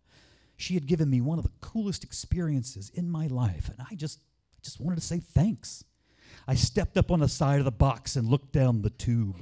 She 0.59 0.75
had 0.75 0.87
given 0.87 1.09
me 1.09 1.23
one 1.23 1.39
of 1.39 1.45
the 1.45 1.53
coolest 1.63 2.05
experiences 2.05 2.91
in 2.93 3.09
my 3.09 3.29
life, 3.29 3.71
and 3.71 3.87
I 3.91 3.95
just, 3.95 4.19
just 4.63 4.79
wanted 4.79 4.97
to 4.97 5.07
say 5.07 5.21
thanks. 5.21 5.85
I 6.47 6.55
stepped 6.55 6.99
up 6.99 7.11
on 7.11 7.21
the 7.21 7.29
side 7.29 7.61
of 7.61 7.65
the 7.65 7.71
box 7.71 8.15
and 8.15 8.29
looked 8.29 8.53
down 8.53 8.83
the 8.83 8.91
tube. 8.91 9.37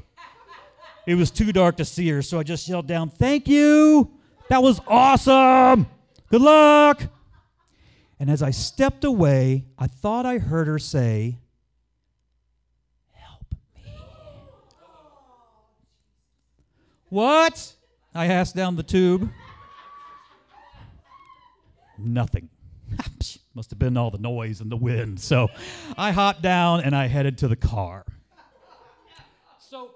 It 1.09 1.17
was 1.17 1.33
too 1.33 1.51
dark 1.51 1.79
to 1.79 1.85
see 1.85 2.09
her, 2.11 2.23
so 2.23 2.39
I 2.39 2.45
just 2.45 2.69
yelled 2.69 2.87
down, 2.87 3.11
Thank 3.11 3.49
you! 3.49 4.13
That 4.49 4.63
was 4.63 4.81
awesome! 4.87 5.89
Good 6.31 6.43
luck! 6.43 7.03
And 8.19 8.31
as 8.31 8.43
I 8.43 8.51
stepped 8.51 9.05
away, 9.05 9.67
I 9.79 9.87
thought 9.87 10.25
I 10.25 10.39
heard 10.39 10.67
her 10.67 10.79
say, 10.79 11.39
Help 13.13 13.55
me. 13.75 13.93
What? 17.11 17.75
I 18.15 18.27
asked 18.27 18.57
down 18.57 18.77
the 18.77 18.83
tube. 18.83 19.31
Nothing. 21.99 22.49
Must 23.55 23.71
have 23.71 23.79
been 23.79 23.97
all 23.97 24.11
the 24.11 24.19
noise 24.19 24.61
and 24.61 24.71
the 24.71 24.77
wind. 24.77 25.21
So 25.21 25.49
I 25.97 26.13
hopped 26.13 26.43
down 26.43 26.81
and 26.81 26.95
I 26.95 27.07
headed 27.07 27.39
to 27.39 27.49
the 27.49 27.57
car. 27.57 28.05
So 29.59 29.91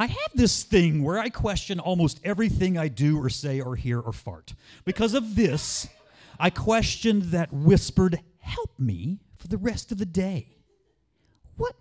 I 0.00 0.06
have 0.06 0.30
this 0.34 0.62
thing 0.62 1.04
where 1.04 1.18
I 1.18 1.28
question 1.28 1.78
almost 1.78 2.20
everything 2.24 2.78
I 2.78 2.88
do 2.88 3.22
or 3.22 3.28
say 3.28 3.60
or 3.60 3.76
hear 3.76 4.00
or 4.00 4.14
fart. 4.14 4.54
Because 4.86 5.12
of 5.12 5.36
this, 5.36 5.88
I 6.38 6.48
questioned 6.48 7.24
that 7.24 7.52
whispered, 7.52 8.18
Help 8.38 8.70
me 8.78 9.18
for 9.36 9.48
the 9.48 9.58
rest 9.58 9.92
of 9.92 9.98
the 9.98 10.06
day. 10.06 10.56
What? 11.58 11.76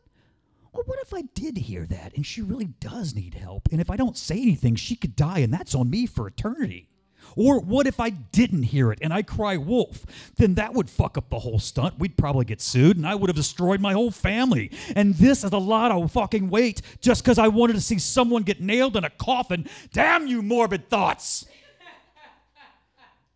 Well, 0.74 0.84
what 0.86 1.00
if 1.02 1.14
I 1.14 1.22
did 1.34 1.60
hear 1.60 1.86
that 1.86 2.14
and 2.14 2.26
she 2.26 2.42
really 2.42 2.66
does 2.82 3.16
need 3.16 3.36
help? 3.36 3.70
And 3.72 3.80
if 3.80 3.90
I 3.90 3.96
don't 3.96 4.18
say 4.18 4.36
anything, 4.42 4.76
she 4.76 4.98
could 4.98 5.16
die, 5.16 5.40
and 5.40 5.54
that's 5.54 5.74
on 5.74 5.90
me 5.90 6.06
for 6.06 6.28
eternity. 6.28 6.90
Or 7.36 7.60
what 7.60 7.88
if 7.88 8.00
I 8.00 8.10
didn't 8.10 8.64
hear 8.64 8.92
it 8.92 9.00
and 9.02 9.14
I 9.14 9.22
cry 9.22 9.58
wolf? 9.58 10.06
Then 10.38 10.56
that 10.56 10.74
would 10.74 10.90
fuck 10.90 11.18
up 11.18 11.30
the 11.30 11.40
whole 11.40 11.60
stunt. 11.60 12.00
We'd 12.00 12.18
probably 12.18 12.46
get 12.46 12.62
sued 12.62 12.98
and 12.98 13.08
I 13.08 13.16
would 13.16 13.30
have 13.30 13.36
destroyed 13.36 13.80
my 13.80 13.94
whole 13.94 14.12
family. 14.12 14.72
And 14.96 15.16
this 15.16 15.44
is 15.44 15.52
a 15.52 15.58
lot 15.58 15.92
of 15.92 16.12
fucking 16.12 16.50
weight 16.50 16.82
just 17.02 17.24
because 17.24 17.38
I 17.38 17.48
wanted 17.48 17.74
to 17.74 17.82
see 17.82 18.00
someone 18.00 18.44
get 18.44 18.62
nailed 18.62 18.96
in 18.96 19.04
a 19.04 19.10
coffin. 19.10 19.68
Damn 19.94 20.28
you, 20.28 20.42
morbid 20.42 20.90
thoughts. 20.90 21.46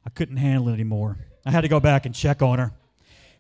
I 0.06 0.10
couldn't 0.10 0.38
handle 0.38 0.70
it 0.70 0.74
anymore. 0.74 1.18
I 1.46 1.52
had 1.52 1.62
to 1.62 1.68
go 1.68 1.80
back 1.80 2.06
and 2.06 2.14
check 2.14 2.42
on 2.42 2.60
her. 2.60 2.74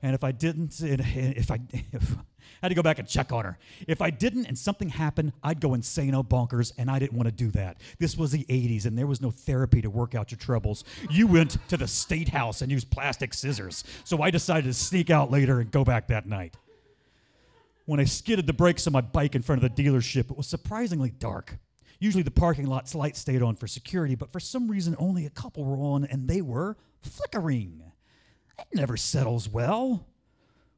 And 0.01 0.13
if 0.15 0.23
I 0.23 0.31
didn't, 0.31 0.81
if 0.81 1.51
I, 1.51 1.59
if, 1.91 2.15
I 2.61 2.65
had 2.65 2.69
to 2.69 2.75
go 2.75 2.81
back 2.81 2.99
and 2.99 3.07
check 3.07 3.31
on 3.31 3.45
her. 3.45 3.57
If 3.87 4.01
I 4.01 4.09
didn't 4.09 4.45
and 4.45 4.57
something 4.57 4.89
happened, 4.89 5.33
I'd 5.43 5.59
go 5.59 5.73
insane 5.73 6.13
or 6.15 6.23
bonkers, 6.23 6.71
and 6.77 6.89
I 6.89 6.99
didn't 6.99 7.13
want 7.13 7.27
to 7.27 7.31
do 7.31 7.51
that. 7.51 7.81
This 7.99 8.17
was 8.17 8.31
the 8.31 8.45
80s, 8.45 8.85
and 8.85 8.97
there 8.97 9.07
was 9.07 9.21
no 9.21 9.31
therapy 9.31 9.81
to 9.81 9.89
work 9.89 10.15
out 10.15 10.31
your 10.31 10.37
troubles. 10.37 10.83
You 11.09 11.27
went 11.27 11.57
to 11.69 11.77
the 11.77 11.87
state 11.87 12.29
house 12.29 12.61
and 12.61 12.71
used 12.71 12.89
plastic 12.89 13.33
scissors. 13.33 13.83
So 14.03 14.21
I 14.21 14.31
decided 14.31 14.65
to 14.65 14.73
sneak 14.73 15.09
out 15.09 15.31
later 15.31 15.59
and 15.59 15.71
go 15.71 15.83
back 15.83 16.07
that 16.07 16.25
night. 16.25 16.55
When 17.85 17.99
I 17.99 18.05
skidded 18.05 18.47
the 18.47 18.53
brakes 18.53 18.87
on 18.87 18.93
my 18.93 19.01
bike 19.01 19.35
in 19.35 19.41
front 19.41 19.61
of 19.61 19.75
the 19.75 19.83
dealership, 19.83 20.31
it 20.31 20.37
was 20.37 20.47
surprisingly 20.47 21.09
dark. 21.09 21.57
Usually 21.99 22.23
the 22.23 22.31
parking 22.31 22.67
lot's 22.67 22.95
lights 22.95 23.19
stayed 23.19 23.41
on 23.41 23.55
for 23.55 23.67
security, 23.67 24.15
but 24.15 24.31
for 24.31 24.39
some 24.39 24.69
reason 24.69 24.95
only 24.99 25.25
a 25.25 25.29
couple 25.29 25.63
were 25.63 25.77
on, 25.77 26.05
and 26.05 26.27
they 26.27 26.41
were 26.41 26.77
flickering. 27.01 27.81
It 28.57 28.67
never 28.73 28.97
settles 28.97 29.49
well. 29.49 30.05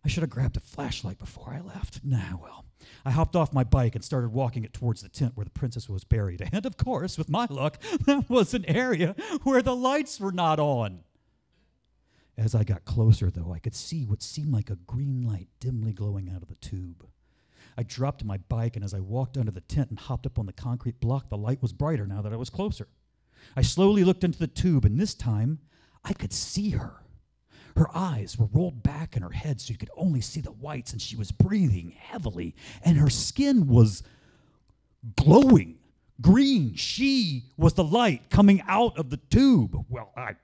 I 0.05 0.07
should 0.07 0.21
have 0.21 0.29
grabbed 0.29 0.55
a 0.55 0.59
flashlight 0.59 1.17
before 1.17 1.51
I 1.51 1.61
left. 1.61 2.01
Nah, 2.03 2.37
well. 2.39 2.65
I 3.03 3.09
hopped 3.09 3.35
off 3.35 3.51
my 3.51 3.63
bike 3.63 3.95
and 3.95 4.03
started 4.03 4.31
walking 4.31 4.63
it 4.63 4.71
towards 4.71 5.01
the 5.01 5.09
tent 5.09 5.31
where 5.35 5.45
the 5.45 5.49
princess 5.49 5.89
was 5.89 6.03
buried. 6.03 6.47
And 6.53 6.63
of 6.65 6.77
course, 6.77 7.17
with 7.17 7.27
my 7.27 7.47
luck, 7.49 7.81
that 8.05 8.29
was 8.29 8.53
an 8.53 8.65
area 8.65 9.15
where 9.41 9.63
the 9.63 9.75
lights 9.75 10.19
were 10.19 10.31
not 10.31 10.59
on. 10.59 10.99
As 12.37 12.53
I 12.53 12.63
got 12.63 12.85
closer, 12.85 13.31
though, 13.31 13.51
I 13.51 13.57
could 13.57 13.73
see 13.73 14.05
what 14.05 14.21
seemed 14.21 14.53
like 14.53 14.69
a 14.69 14.75
green 14.75 15.23
light 15.23 15.47
dimly 15.59 15.91
glowing 15.91 16.29
out 16.29 16.43
of 16.43 16.49
the 16.49 16.55
tube. 16.55 17.07
I 17.75 17.81
dropped 17.81 18.23
my 18.23 18.37
bike, 18.37 18.75
and 18.75 18.85
as 18.85 18.93
I 18.93 18.99
walked 18.99 19.37
under 19.37 19.51
the 19.51 19.61
tent 19.61 19.89
and 19.89 19.97
hopped 19.97 20.27
up 20.27 20.37
on 20.37 20.45
the 20.45 20.53
concrete 20.53 20.99
block, 20.99 21.29
the 21.29 21.37
light 21.37 21.61
was 21.63 21.73
brighter 21.73 22.05
now 22.05 22.21
that 22.21 22.33
I 22.33 22.37
was 22.37 22.51
closer. 22.51 22.87
I 23.55 23.63
slowly 23.63 24.03
looked 24.03 24.23
into 24.23 24.39
the 24.39 24.47
tube, 24.47 24.85
and 24.85 24.99
this 24.99 25.15
time 25.15 25.59
I 26.03 26.13
could 26.13 26.31
see 26.31 26.71
her. 26.71 27.04
Her 27.75 27.87
eyes 27.93 28.37
were 28.37 28.47
rolled 28.53 28.83
back 28.83 29.17
in 29.17 29.21
her 29.21 29.31
head 29.31 29.59
so 29.59 29.71
you 29.71 29.77
could 29.77 29.91
only 29.97 30.21
see 30.21 30.41
the 30.41 30.51
whites, 30.51 30.93
and 30.93 31.01
she 31.01 31.15
was 31.15 31.31
breathing 31.31 31.91
heavily, 31.97 32.55
and 32.83 32.97
her 32.97 33.09
skin 33.09 33.67
was 33.67 34.01
glowing 35.15 35.77
green. 36.21 36.75
She 36.75 37.43
was 37.57 37.73
the 37.73 37.83
light 37.83 38.29
coming 38.29 38.63
out 38.67 38.97
of 38.97 39.09
the 39.09 39.17
tube. 39.17 39.85
Well, 39.89 40.11
I 40.15 40.35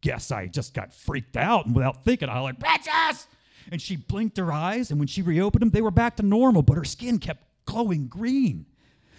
guess 0.00 0.32
I 0.32 0.46
just 0.46 0.74
got 0.74 0.92
freaked 0.92 1.36
out, 1.36 1.66
and 1.66 1.74
without 1.74 2.04
thinking, 2.04 2.28
I 2.28 2.40
like, 2.40 2.58
Princess! 2.58 3.28
And 3.70 3.80
she 3.80 3.94
blinked 3.94 4.36
her 4.38 4.52
eyes, 4.52 4.90
and 4.90 4.98
when 4.98 5.06
she 5.06 5.22
reopened 5.22 5.62
them, 5.62 5.70
they 5.70 5.82
were 5.82 5.92
back 5.92 6.16
to 6.16 6.24
normal, 6.24 6.62
but 6.62 6.76
her 6.76 6.84
skin 6.84 7.18
kept 7.18 7.44
glowing 7.66 8.08
green. 8.08 8.66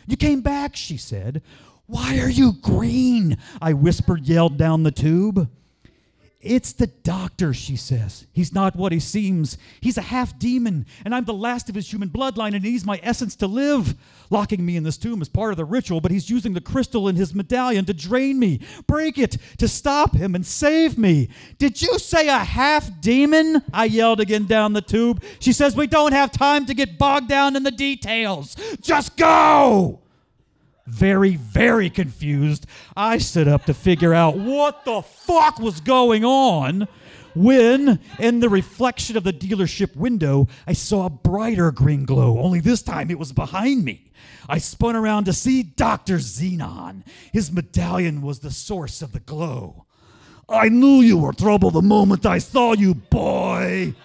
You 0.07 0.17
came 0.17 0.41
back, 0.41 0.75
she 0.75 0.97
said. 0.97 1.41
Why 1.86 2.19
are 2.19 2.29
you 2.29 2.53
green? 2.53 3.38
I 3.62 3.73
whispered, 3.73 4.25
yelled 4.25 4.57
down 4.57 4.84
the 4.84 4.91
tube. 4.91 5.49
It's 6.41 6.73
the 6.73 6.88
doctor, 6.88 7.54
she 7.54 7.75
says. 7.75 8.25
He's 8.34 8.54
not 8.54 8.75
what 8.75 8.91
he 8.91 8.99
seems. 8.99 9.60
He's 9.80 9.97
a 9.97 10.01
half 10.01 10.38
demon, 10.39 10.88
and 11.06 11.13
I'm 11.13 11.25
the 11.25 11.34
last 11.34 11.69
of 11.69 11.75
his 11.75 11.91
human 11.91 12.10
bloodline, 12.10 12.56
and 12.56 12.65
he's 12.65 12.84
my 12.84 12.99
essence 13.04 13.36
to 13.38 13.47
live. 13.47 13.95
Locking 14.32 14.65
me 14.65 14.75
in 14.75 14.84
this 14.84 14.97
tomb 14.97 15.21
is 15.21 15.30
part 15.30 15.51
of 15.51 15.58
the 15.58 15.65
ritual, 15.65 16.01
but 16.01 16.12
he's 16.12 16.30
using 16.30 16.54
the 16.54 16.62
crystal 16.62 17.08
in 17.08 17.15
his 17.15 17.36
medallion 17.36 17.86
to 17.86 17.93
drain 17.93 18.39
me, 18.39 18.60
break 18.88 19.19
it, 19.19 19.38
to 19.58 19.67
stop 19.67 20.15
him 20.15 20.34
and 20.34 20.45
save 20.45 20.97
me. 20.97 21.30
Did 21.60 21.82
you 21.82 21.99
say 21.99 22.27
a 22.27 22.39
half 22.39 23.01
demon? 23.01 23.62
I 23.71 23.86
yelled 23.86 24.19
again 24.19 24.45
down 24.45 24.73
the 24.73 24.82
tube. 24.82 25.23
She 25.39 25.54
says, 25.54 25.75
We 25.75 25.88
don't 25.88 26.13
have 26.13 26.32
time 26.32 26.65
to 26.65 26.73
get 26.73 26.97
bogged 26.97 27.27
down 27.27 27.56
in 27.56 27.63
the 27.63 27.71
details. 27.71 28.56
Just 28.82 29.15
go! 29.15 29.99
Very, 30.86 31.36
very 31.36 31.89
confused. 31.89 32.65
I 32.96 33.17
stood 33.17 33.48
up 33.48 33.65
to 33.65 33.74
figure 33.74 34.13
out 34.13 34.38
what 34.38 34.86
the 34.86 35.02
fuck 35.02 35.60
was 35.60 35.82
going 35.82 36.26
on 36.26 36.88
when, 37.34 38.00
in 38.20 38.39
the 38.39 38.50
reflection 38.50 39.15
of 39.15 39.24
the 39.24 39.34
dealership 39.34 39.96
window, 39.96 40.48
I 40.67 40.74
saw 40.74 41.06
a 41.06 41.10
brighter 41.10 41.72
green 41.72 42.06
glow, 42.06 42.39
only 42.39 42.60
this 42.60 42.82
time 42.82 43.10
it 43.10 43.20
was 43.20 43.32
behind 43.32 43.86
me. 43.86 44.12
I 44.50 44.58
spun 44.58 44.96
around 44.96 45.26
to 45.26 45.34
see 45.34 45.63
Dr. 45.63 46.17
Xenon. 46.17 47.04
His 47.32 47.52
medallion 47.52 48.22
was 48.22 48.39
the 48.39 48.52
source 48.52 49.02
of 49.02 49.13
the 49.13 49.20
glow. 49.20 49.86
I 50.50 50.67
knew 50.67 51.02
you 51.02 51.17
were 51.17 51.32
trouble 51.32 51.72
the 51.72 51.82
moment 51.82 52.26
I 52.26 52.39
saw 52.39 52.74
you, 52.74 52.94
boy. 52.94 53.96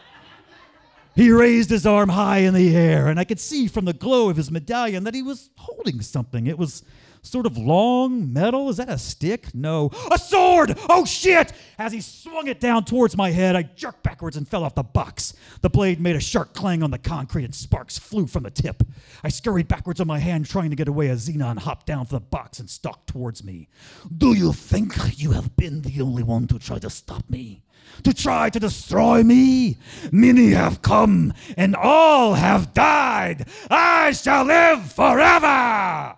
He 1.16 1.30
raised 1.30 1.70
his 1.70 1.86
arm 1.86 2.10
high 2.10 2.40
in 2.40 2.52
the 2.52 2.76
air, 2.76 3.08
and 3.08 3.18
I 3.18 3.24
could 3.24 3.40
see 3.40 3.68
from 3.68 3.86
the 3.86 3.94
glow 3.94 4.28
of 4.28 4.36
his 4.36 4.50
medallion 4.50 5.04
that 5.04 5.14
he 5.14 5.22
was 5.22 5.48
holding 5.56 6.02
something. 6.02 6.46
It 6.46 6.58
was 6.58 6.82
sort 7.26 7.46
of 7.46 7.58
long 7.58 8.32
metal. 8.32 8.68
Is 8.68 8.76
that 8.76 8.88
a 8.88 8.98
stick? 8.98 9.54
No. 9.54 9.90
A 10.10 10.18
sword! 10.18 10.78
Oh 10.88 11.04
shit! 11.04 11.52
As 11.78 11.92
he 11.92 12.00
swung 12.00 12.46
it 12.46 12.60
down 12.60 12.84
towards 12.84 13.16
my 13.16 13.30
head, 13.30 13.56
I 13.56 13.62
jerked 13.62 14.02
backwards 14.02 14.36
and 14.36 14.48
fell 14.48 14.64
off 14.64 14.74
the 14.74 14.82
box. 14.82 15.34
The 15.60 15.70
blade 15.70 16.00
made 16.00 16.16
a 16.16 16.20
sharp 16.20 16.54
clang 16.54 16.82
on 16.82 16.90
the 16.90 16.98
concrete 16.98 17.44
and 17.44 17.54
sparks 17.54 17.98
flew 17.98 18.26
from 18.26 18.44
the 18.44 18.50
tip. 18.50 18.82
I 19.22 19.28
scurried 19.28 19.68
backwards 19.68 20.00
on 20.00 20.06
my 20.06 20.18
hand, 20.18 20.46
trying 20.46 20.70
to 20.70 20.76
get 20.76 20.88
away 20.88 21.08
as 21.08 21.28
Xenon 21.28 21.58
hopped 21.58 21.86
down 21.86 22.06
from 22.06 22.16
the 22.16 22.20
box 22.20 22.58
and 22.60 22.70
stalked 22.70 23.08
towards 23.08 23.44
me. 23.44 23.68
Do 24.16 24.32
you 24.32 24.52
think 24.52 24.94
you 25.20 25.32
have 25.32 25.56
been 25.56 25.82
the 25.82 26.00
only 26.00 26.22
one 26.22 26.46
to 26.48 26.58
try 26.58 26.78
to 26.78 26.90
stop 26.90 27.28
me? 27.28 27.62
To 28.02 28.12
try 28.12 28.50
to 28.50 28.60
destroy 28.60 29.22
me? 29.22 29.78
Many 30.10 30.50
have 30.50 30.82
come, 30.82 31.32
and 31.56 31.74
all 31.76 32.34
have 32.34 32.74
died. 32.74 33.48
I 33.70 34.12
shall 34.12 34.44
live 34.44 34.92
forever! 34.92 36.16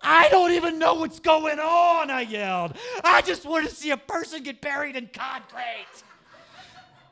I 0.00 0.28
don't 0.28 0.52
even 0.52 0.78
know 0.78 0.94
what's 0.94 1.20
going 1.20 1.58
on, 1.58 2.10
I 2.10 2.22
yelled. 2.22 2.76
I 3.02 3.22
just 3.22 3.44
want 3.44 3.68
to 3.68 3.74
see 3.74 3.90
a 3.90 3.96
person 3.96 4.42
get 4.42 4.60
buried 4.60 4.96
in 4.96 5.08
concrete. 5.12 6.04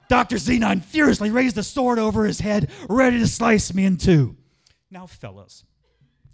Dr. 0.09 0.37
Xenon 0.37 0.83
furiously 0.83 1.31
raised 1.31 1.57
the 1.57 1.63
sword 1.65 1.99
over 1.99 2.25
his 2.25 2.41
head, 2.41 2.71
ready 2.89 3.19
to 3.19 3.27
slice 3.27 3.75
me 3.75 3.85
in 3.85 3.97
two. 3.97 4.37
Now, 4.91 5.07
fellas, 5.07 5.65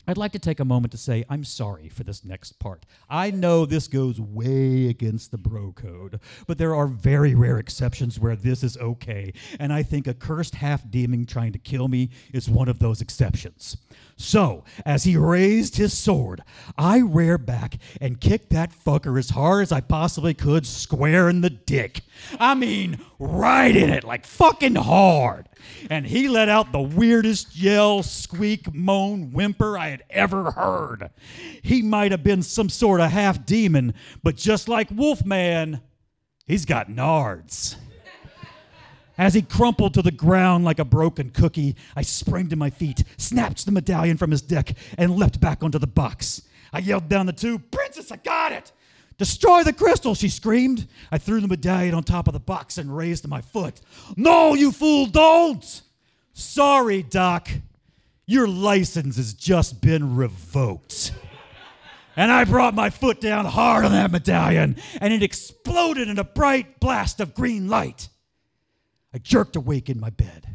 I'd 0.07 0.19
like 0.19 0.33
to 0.33 0.39
take 0.39 0.59
a 0.59 0.65
moment 0.65 0.91
to 0.93 0.99
say 0.99 1.25
I'm 1.29 1.45
sorry 1.45 1.89
for 1.89 2.03
this 2.03 2.25
next 2.25 2.59
part. 2.59 2.85
I 3.09 3.31
know 3.31 3.65
this 3.65 3.87
goes 3.87 4.21
way 4.21 4.89
against 4.89 5.31
the 5.31 5.39
bro 5.39 5.73
code, 5.73 6.19
but 6.47 6.59
there 6.59 6.75
are 6.75 6.89
very 6.89 7.35
rare 7.35 7.59
exceptions 7.59 8.19
where 8.19 8.35
this 8.35 8.65
is 8.65 8.77
okay, 8.79 9.33
and 9.61 9.73
I 9.73 9.83
think 9.83 10.07
a 10.07 10.15
cursed 10.15 10.57
half 10.57 10.91
demon 10.91 11.25
trying 11.25 11.53
to 11.53 11.59
kill 11.59 11.87
me 11.87 12.11
is 12.33 12.49
one 12.49 12.69
of 12.69 12.81
those 12.81 13.01
exceptions. 13.01 13.77
So, 14.17 14.65
as 14.85 15.05
he 15.05 15.17
raised 15.17 15.77
his 15.77 15.97
sword, 15.97 16.43
I 16.77 16.99
rear 16.99 17.39
back 17.39 17.79
and 18.01 18.21
kicked 18.21 18.51
that 18.51 18.73
fucker 18.73 19.19
as 19.19 19.31
hard 19.31 19.63
as 19.63 19.73
I 19.73 19.81
possibly 19.81 20.35
could, 20.35 20.67
square 20.67 21.29
in 21.29 21.41
the 21.41 21.51
dick. 21.51 22.03
I 22.39 22.55
mean, 22.55 22.99
right 23.23 23.75
in 23.75 23.91
it, 23.91 24.05
like 24.05 24.27
fucking 24.27 24.75
hard. 24.75 25.49
And 25.89 26.07
he 26.07 26.29
let 26.29 26.49
out 26.49 26.73
the 26.73 26.81
weirdest 26.81 27.57
yell, 27.57 28.03
squeak, 28.03 28.75
moan, 28.75 29.33
whimper 29.33 29.79
I 29.79 29.89
had 29.89 30.03
ever 30.11 30.51
heard. 30.51 31.11
He 31.63 31.83
might 31.83 32.11
have 32.11 32.25
been 32.25 32.43
some 32.43 32.69
sort 32.69 33.01
of 33.01 33.11
half 33.11 33.47
demon, 33.47 33.95
but 34.23 34.37
just 34.37 34.69
like 34.69 34.91
Wolfman, 34.91 35.81
he's 36.47 36.65
got 36.65 36.89
nards. 36.89 37.77
As 39.17 39.35
he 39.35 39.43
crumpled 39.43 39.95
to 39.95 40.03
the 40.03 40.11
ground 40.11 40.65
like 40.65 40.79
a 40.79 40.85
broken 40.85 41.31
cookie, 41.31 41.77
I 41.95 42.03
sprang 42.03 42.49
to 42.49 42.57
my 42.57 42.71
feet, 42.71 43.05
snatched 43.19 43.67
the 43.67 43.73
medallion 43.73 44.17
from 44.17 44.31
his 44.31 44.43
deck, 44.43 44.77
and 44.99 45.15
leapt 45.17 45.41
back 45.41 45.63
onto 45.63 45.79
the 45.79 45.87
box. 45.87 46.43
I 46.73 46.79
yelled 46.79 47.09
down 47.09 47.27
the 47.27 47.33
tube, 47.33 47.71
Princess, 47.71 48.11
I 48.11 48.17
got 48.17 48.53
it! 48.53 48.73
Destroy 49.23 49.63
the 49.63 49.73
crystal, 49.73 50.17
she 50.17 50.29
screamed. 50.29 50.89
I 51.13 51.19
threw 51.19 51.41
the 51.41 51.47
medallion 51.47 51.95
on 51.95 52.03
top 52.03 52.27
of 52.27 52.33
the 52.33 52.41
box 52.41 52.77
and 52.77 52.97
raised 52.97 53.29
my 53.29 53.41
foot. 53.41 53.81
No, 54.17 54.55
you 54.55 54.73
fool, 54.73 55.07
don't! 55.07 55.83
Sorry, 56.33 57.05
Doc. 57.05 57.49
Your 58.27 58.49
license 58.49 59.19
has 59.19 59.33
just 59.33 59.81
been 59.81 60.17
revoked. 60.17 61.13
And 62.17 62.33
I 62.33 62.43
brought 62.43 62.75
my 62.75 62.91
foot 62.91 63.21
down 63.21 63.45
hard 63.45 63.85
on 63.85 63.93
that 63.93 64.11
medallion, 64.11 64.75
and 65.01 65.15
it 65.15 65.23
exploded 65.23 66.09
in 66.09 66.19
a 66.19 66.25
bright 66.25 66.81
blast 66.81 67.21
of 67.21 67.33
green 67.33 67.69
light. 67.69 68.09
I 69.15 69.19
jerked 69.19 69.55
awake 69.55 69.89
in 69.89 70.01
my 70.01 70.11
bed. 70.11 70.49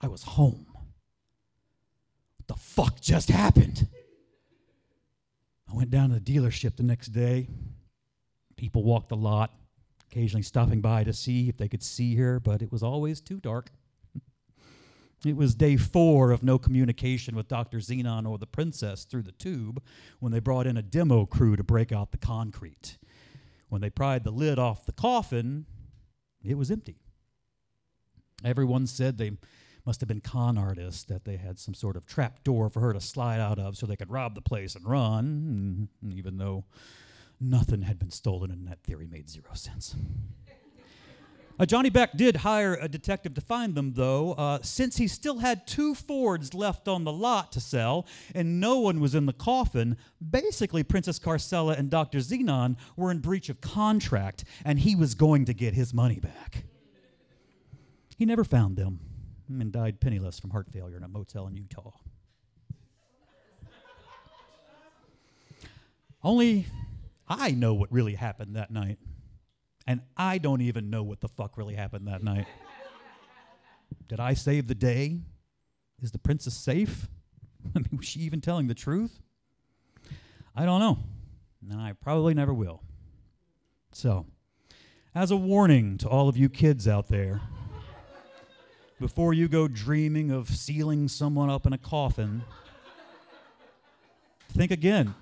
I 0.00 0.08
was 0.08 0.24
home. 0.24 0.66
What 2.38 2.48
the 2.48 2.56
fuck 2.56 3.00
just 3.00 3.30
happened? 3.30 3.86
I 5.70 5.76
went 5.76 5.92
down 5.92 6.08
to 6.08 6.18
the 6.18 6.20
dealership 6.20 6.74
the 6.74 6.82
next 6.82 7.10
day. 7.10 7.46
People 8.56 8.82
walked 8.82 9.08
the 9.08 9.16
lot, 9.16 9.54
occasionally 10.10 10.42
stopping 10.42 10.80
by 10.80 11.04
to 11.04 11.12
see 11.12 11.48
if 11.48 11.56
they 11.56 11.68
could 11.68 11.82
see 11.82 12.16
her, 12.16 12.40
but 12.40 12.62
it 12.62 12.70
was 12.70 12.82
always 12.82 13.20
too 13.20 13.40
dark. 13.40 13.70
It 15.24 15.36
was 15.36 15.54
day 15.54 15.78
four 15.78 16.32
of 16.32 16.42
no 16.42 16.58
communication 16.58 17.34
with 17.34 17.48
Dr. 17.48 17.78
Xenon 17.78 18.28
or 18.28 18.36
the 18.36 18.46
princess 18.46 19.04
through 19.04 19.22
the 19.22 19.32
tube 19.32 19.82
when 20.20 20.32
they 20.32 20.38
brought 20.38 20.66
in 20.66 20.76
a 20.76 20.82
demo 20.82 21.24
crew 21.24 21.56
to 21.56 21.64
break 21.64 21.92
out 21.92 22.12
the 22.12 22.18
concrete. 22.18 22.98
When 23.70 23.80
they 23.80 23.88
pried 23.88 24.24
the 24.24 24.30
lid 24.30 24.58
off 24.58 24.84
the 24.84 24.92
coffin, 24.92 25.64
it 26.44 26.58
was 26.58 26.70
empty. 26.70 26.98
Everyone 28.44 28.86
said 28.86 29.16
they 29.16 29.38
must 29.86 30.00
have 30.00 30.08
been 30.08 30.20
con 30.20 30.56
artists, 30.56 31.04
that 31.04 31.24
they 31.24 31.36
had 31.36 31.58
some 31.58 31.74
sort 31.74 31.96
of 31.96 32.06
trap 32.06 32.42
door 32.42 32.68
for 32.70 32.80
her 32.80 32.92
to 32.92 33.00
slide 33.00 33.40
out 33.40 33.58
of 33.58 33.76
so 33.76 33.86
they 33.86 33.96
could 33.96 34.10
rob 34.10 34.34
the 34.34 34.40
place 34.40 34.74
and 34.74 34.86
run, 34.86 35.88
even 36.10 36.38
though 36.38 36.64
nothing 37.40 37.82
had 37.82 37.98
been 37.98 38.10
stolen 38.10 38.50
and 38.50 38.66
that 38.66 38.82
theory 38.82 39.06
made 39.06 39.28
zero 39.28 39.54
sense. 39.54 39.96
Uh, 41.56 41.64
Johnny 41.64 41.88
Beck 41.88 42.16
did 42.16 42.36
hire 42.36 42.74
a 42.74 42.88
detective 42.88 43.34
to 43.34 43.40
find 43.40 43.76
them, 43.76 43.92
though, 43.94 44.32
uh, 44.32 44.58
since 44.62 44.96
he 44.96 45.06
still 45.06 45.38
had 45.38 45.68
two 45.68 45.94
Fords 45.94 46.52
left 46.52 46.88
on 46.88 47.04
the 47.04 47.12
lot 47.12 47.52
to 47.52 47.60
sell 47.60 48.06
and 48.34 48.58
no 48.58 48.80
one 48.80 48.98
was 48.98 49.14
in 49.14 49.26
the 49.26 49.32
coffin. 49.32 49.96
Basically, 50.30 50.82
Princess 50.82 51.20
Carcella 51.20 51.78
and 51.78 51.90
Dr. 51.90 52.18
Xenon 52.18 52.76
were 52.96 53.12
in 53.12 53.20
breach 53.20 53.48
of 53.48 53.60
contract, 53.60 54.44
and 54.64 54.80
he 54.80 54.96
was 54.96 55.14
going 55.14 55.44
to 55.44 55.54
get 55.54 55.74
his 55.74 55.94
money 55.94 56.18
back. 56.18 56.64
He 58.16 58.26
never 58.26 58.42
found 58.42 58.76
them 58.76 58.98
and 59.48 59.70
died 59.70 60.00
penniless 60.00 60.40
from 60.40 60.50
heart 60.50 60.68
failure 60.72 60.96
in 60.96 61.04
a 61.04 61.08
motel 61.08 61.46
in 61.46 61.54
Utah. 61.54 61.92
Only 66.22 66.66
I 67.28 67.52
know 67.52 67.74
what 67.74 67.90
really 67.92 68.14
happened 68.14 68.56
that 68.56 68.70
night. 68.70 68.98
And 69.86 70.00
I 70.16 70.38
don't 70.38 70.60
even 70.60 70.90
know 70.90 71.02
what 71.02 71.20
the 71.20 71.28
fuck 71.28 71.56
really 71.56 71.74
happened 71.74 72.08
that 72.08 72.22
night. 72.22 72.46
Did 74.08 74.20
I 74.20 74.34
save 74.34 74.66
the 74.66 74.74
day? 74.74 75.20
Is 76.02 76.12
the 76.12 76.18
princess 76.18 76.54
safe? 76.54 77.08
I 77.74 77.78
mean, 77.78 77.96
was 77.96 78.06
she 78.06 78.20
even 78.20 78.40
telling 78.40 78.66
the 78.66 78.74
truth? 78.74 79.20
I 80.54 80.64
don't 80.64 80.80
know. 80.80 80.98
And 81.70 81.80
I 81.80 81.92
probably 81.92 82.34
never 82.34 82.52
will. 82.52 82.82
So, 83.92 84.26
as 85.14 85.30
a 85.30 85.36
warning 85.36 85.98
to 85.98 86.08
all 86.08 86.28
of 86.28 86.36
you 86.36 86.48
kids 86.48 86.86
out 86.86 87.08
there, 87.08 87.40
before 89.00 89.32
you 89.32 89.48
go 89.48 89.68
dreaming 89.68 90.30
of 90.30 90.48
sealing 90.48 91.08
someone 91.08 91.50
up 91.50 91.66
in 91.66 91.72
a 91.72 91.78
coffin, 91.78 92.42
think 94.52 94.70
again. 94.70 95.14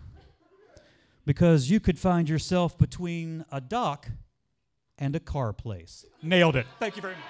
Because 1.24 1.70
you 1.70 1.80
could 1.80 1.98
find 1.98 2.28
yourself 2.28 2.76
between 2.76 3.44
a 3.50 3.60
dock 3.60 4.08
and 4.98 5.14
a 5.16 5.20
car 5.20 5.52
place. 5.52 6.04
Nailed 6.22 6.56
it. 6.56 6.66
Thank 6.78 6.96
you 6.96 7.02
very 7.02 7.14
much. 7.14 7.22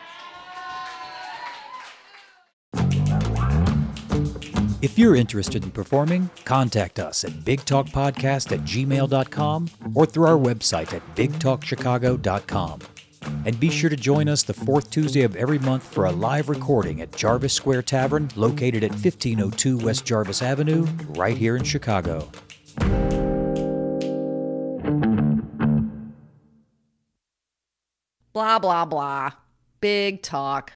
If 4.82 4.98
you're 4.98 5.14
interested 5.14 5.62
in 5.62 5.70
performing, 5.70 6.28
contact 6.44 6.98
us 6.98 7.22
at 7.22 7.30
bigtalkpodcast 7.30 8.50
at 8.50 8.60
gmail.com 8.64 9.70
or 9.94 10.06
through 10.06 10.26
our 10.26 10.36
website 10.36 10.92
at 10.92 11.14
bigtalkchicago.com. 11.14 12.80
And 13.46 13.60
be 13.60 13.70
sure 13.70 13.90
to 13.90 13.96
join 13.96 14.28
us 14.28 14.42
the 14.42 14.52
fourth 14.52 14.90
Tuesday 14.90 15.22
of 15.22 15.36
every 15.36 15.60
month 15.60 15.84
for 15.84 16.06
a 16.06 16.10
live 16.10 16.48
recording 16.48 17.00
at 17.00 17.14
Jarvis 17.14 17.52
Square 17.52 17.82
Tavern, 17.82 18.28
located 18.34 18.82
at 18.82 18.90
1502 18.90 19.78
West 19.78 20.04
Jarvis 20.04 20.42
Avenue, 20.42 20.84
right 21.10 21.36
here 21.36 21.56
in 21.56 21.62
Chicago. 21.62 22.28
Blah, 28.32 28.58
blah, 28.58 28.84
blah. 28.86 29.30
Big 29.80 30.22
talk. 30.22 30.72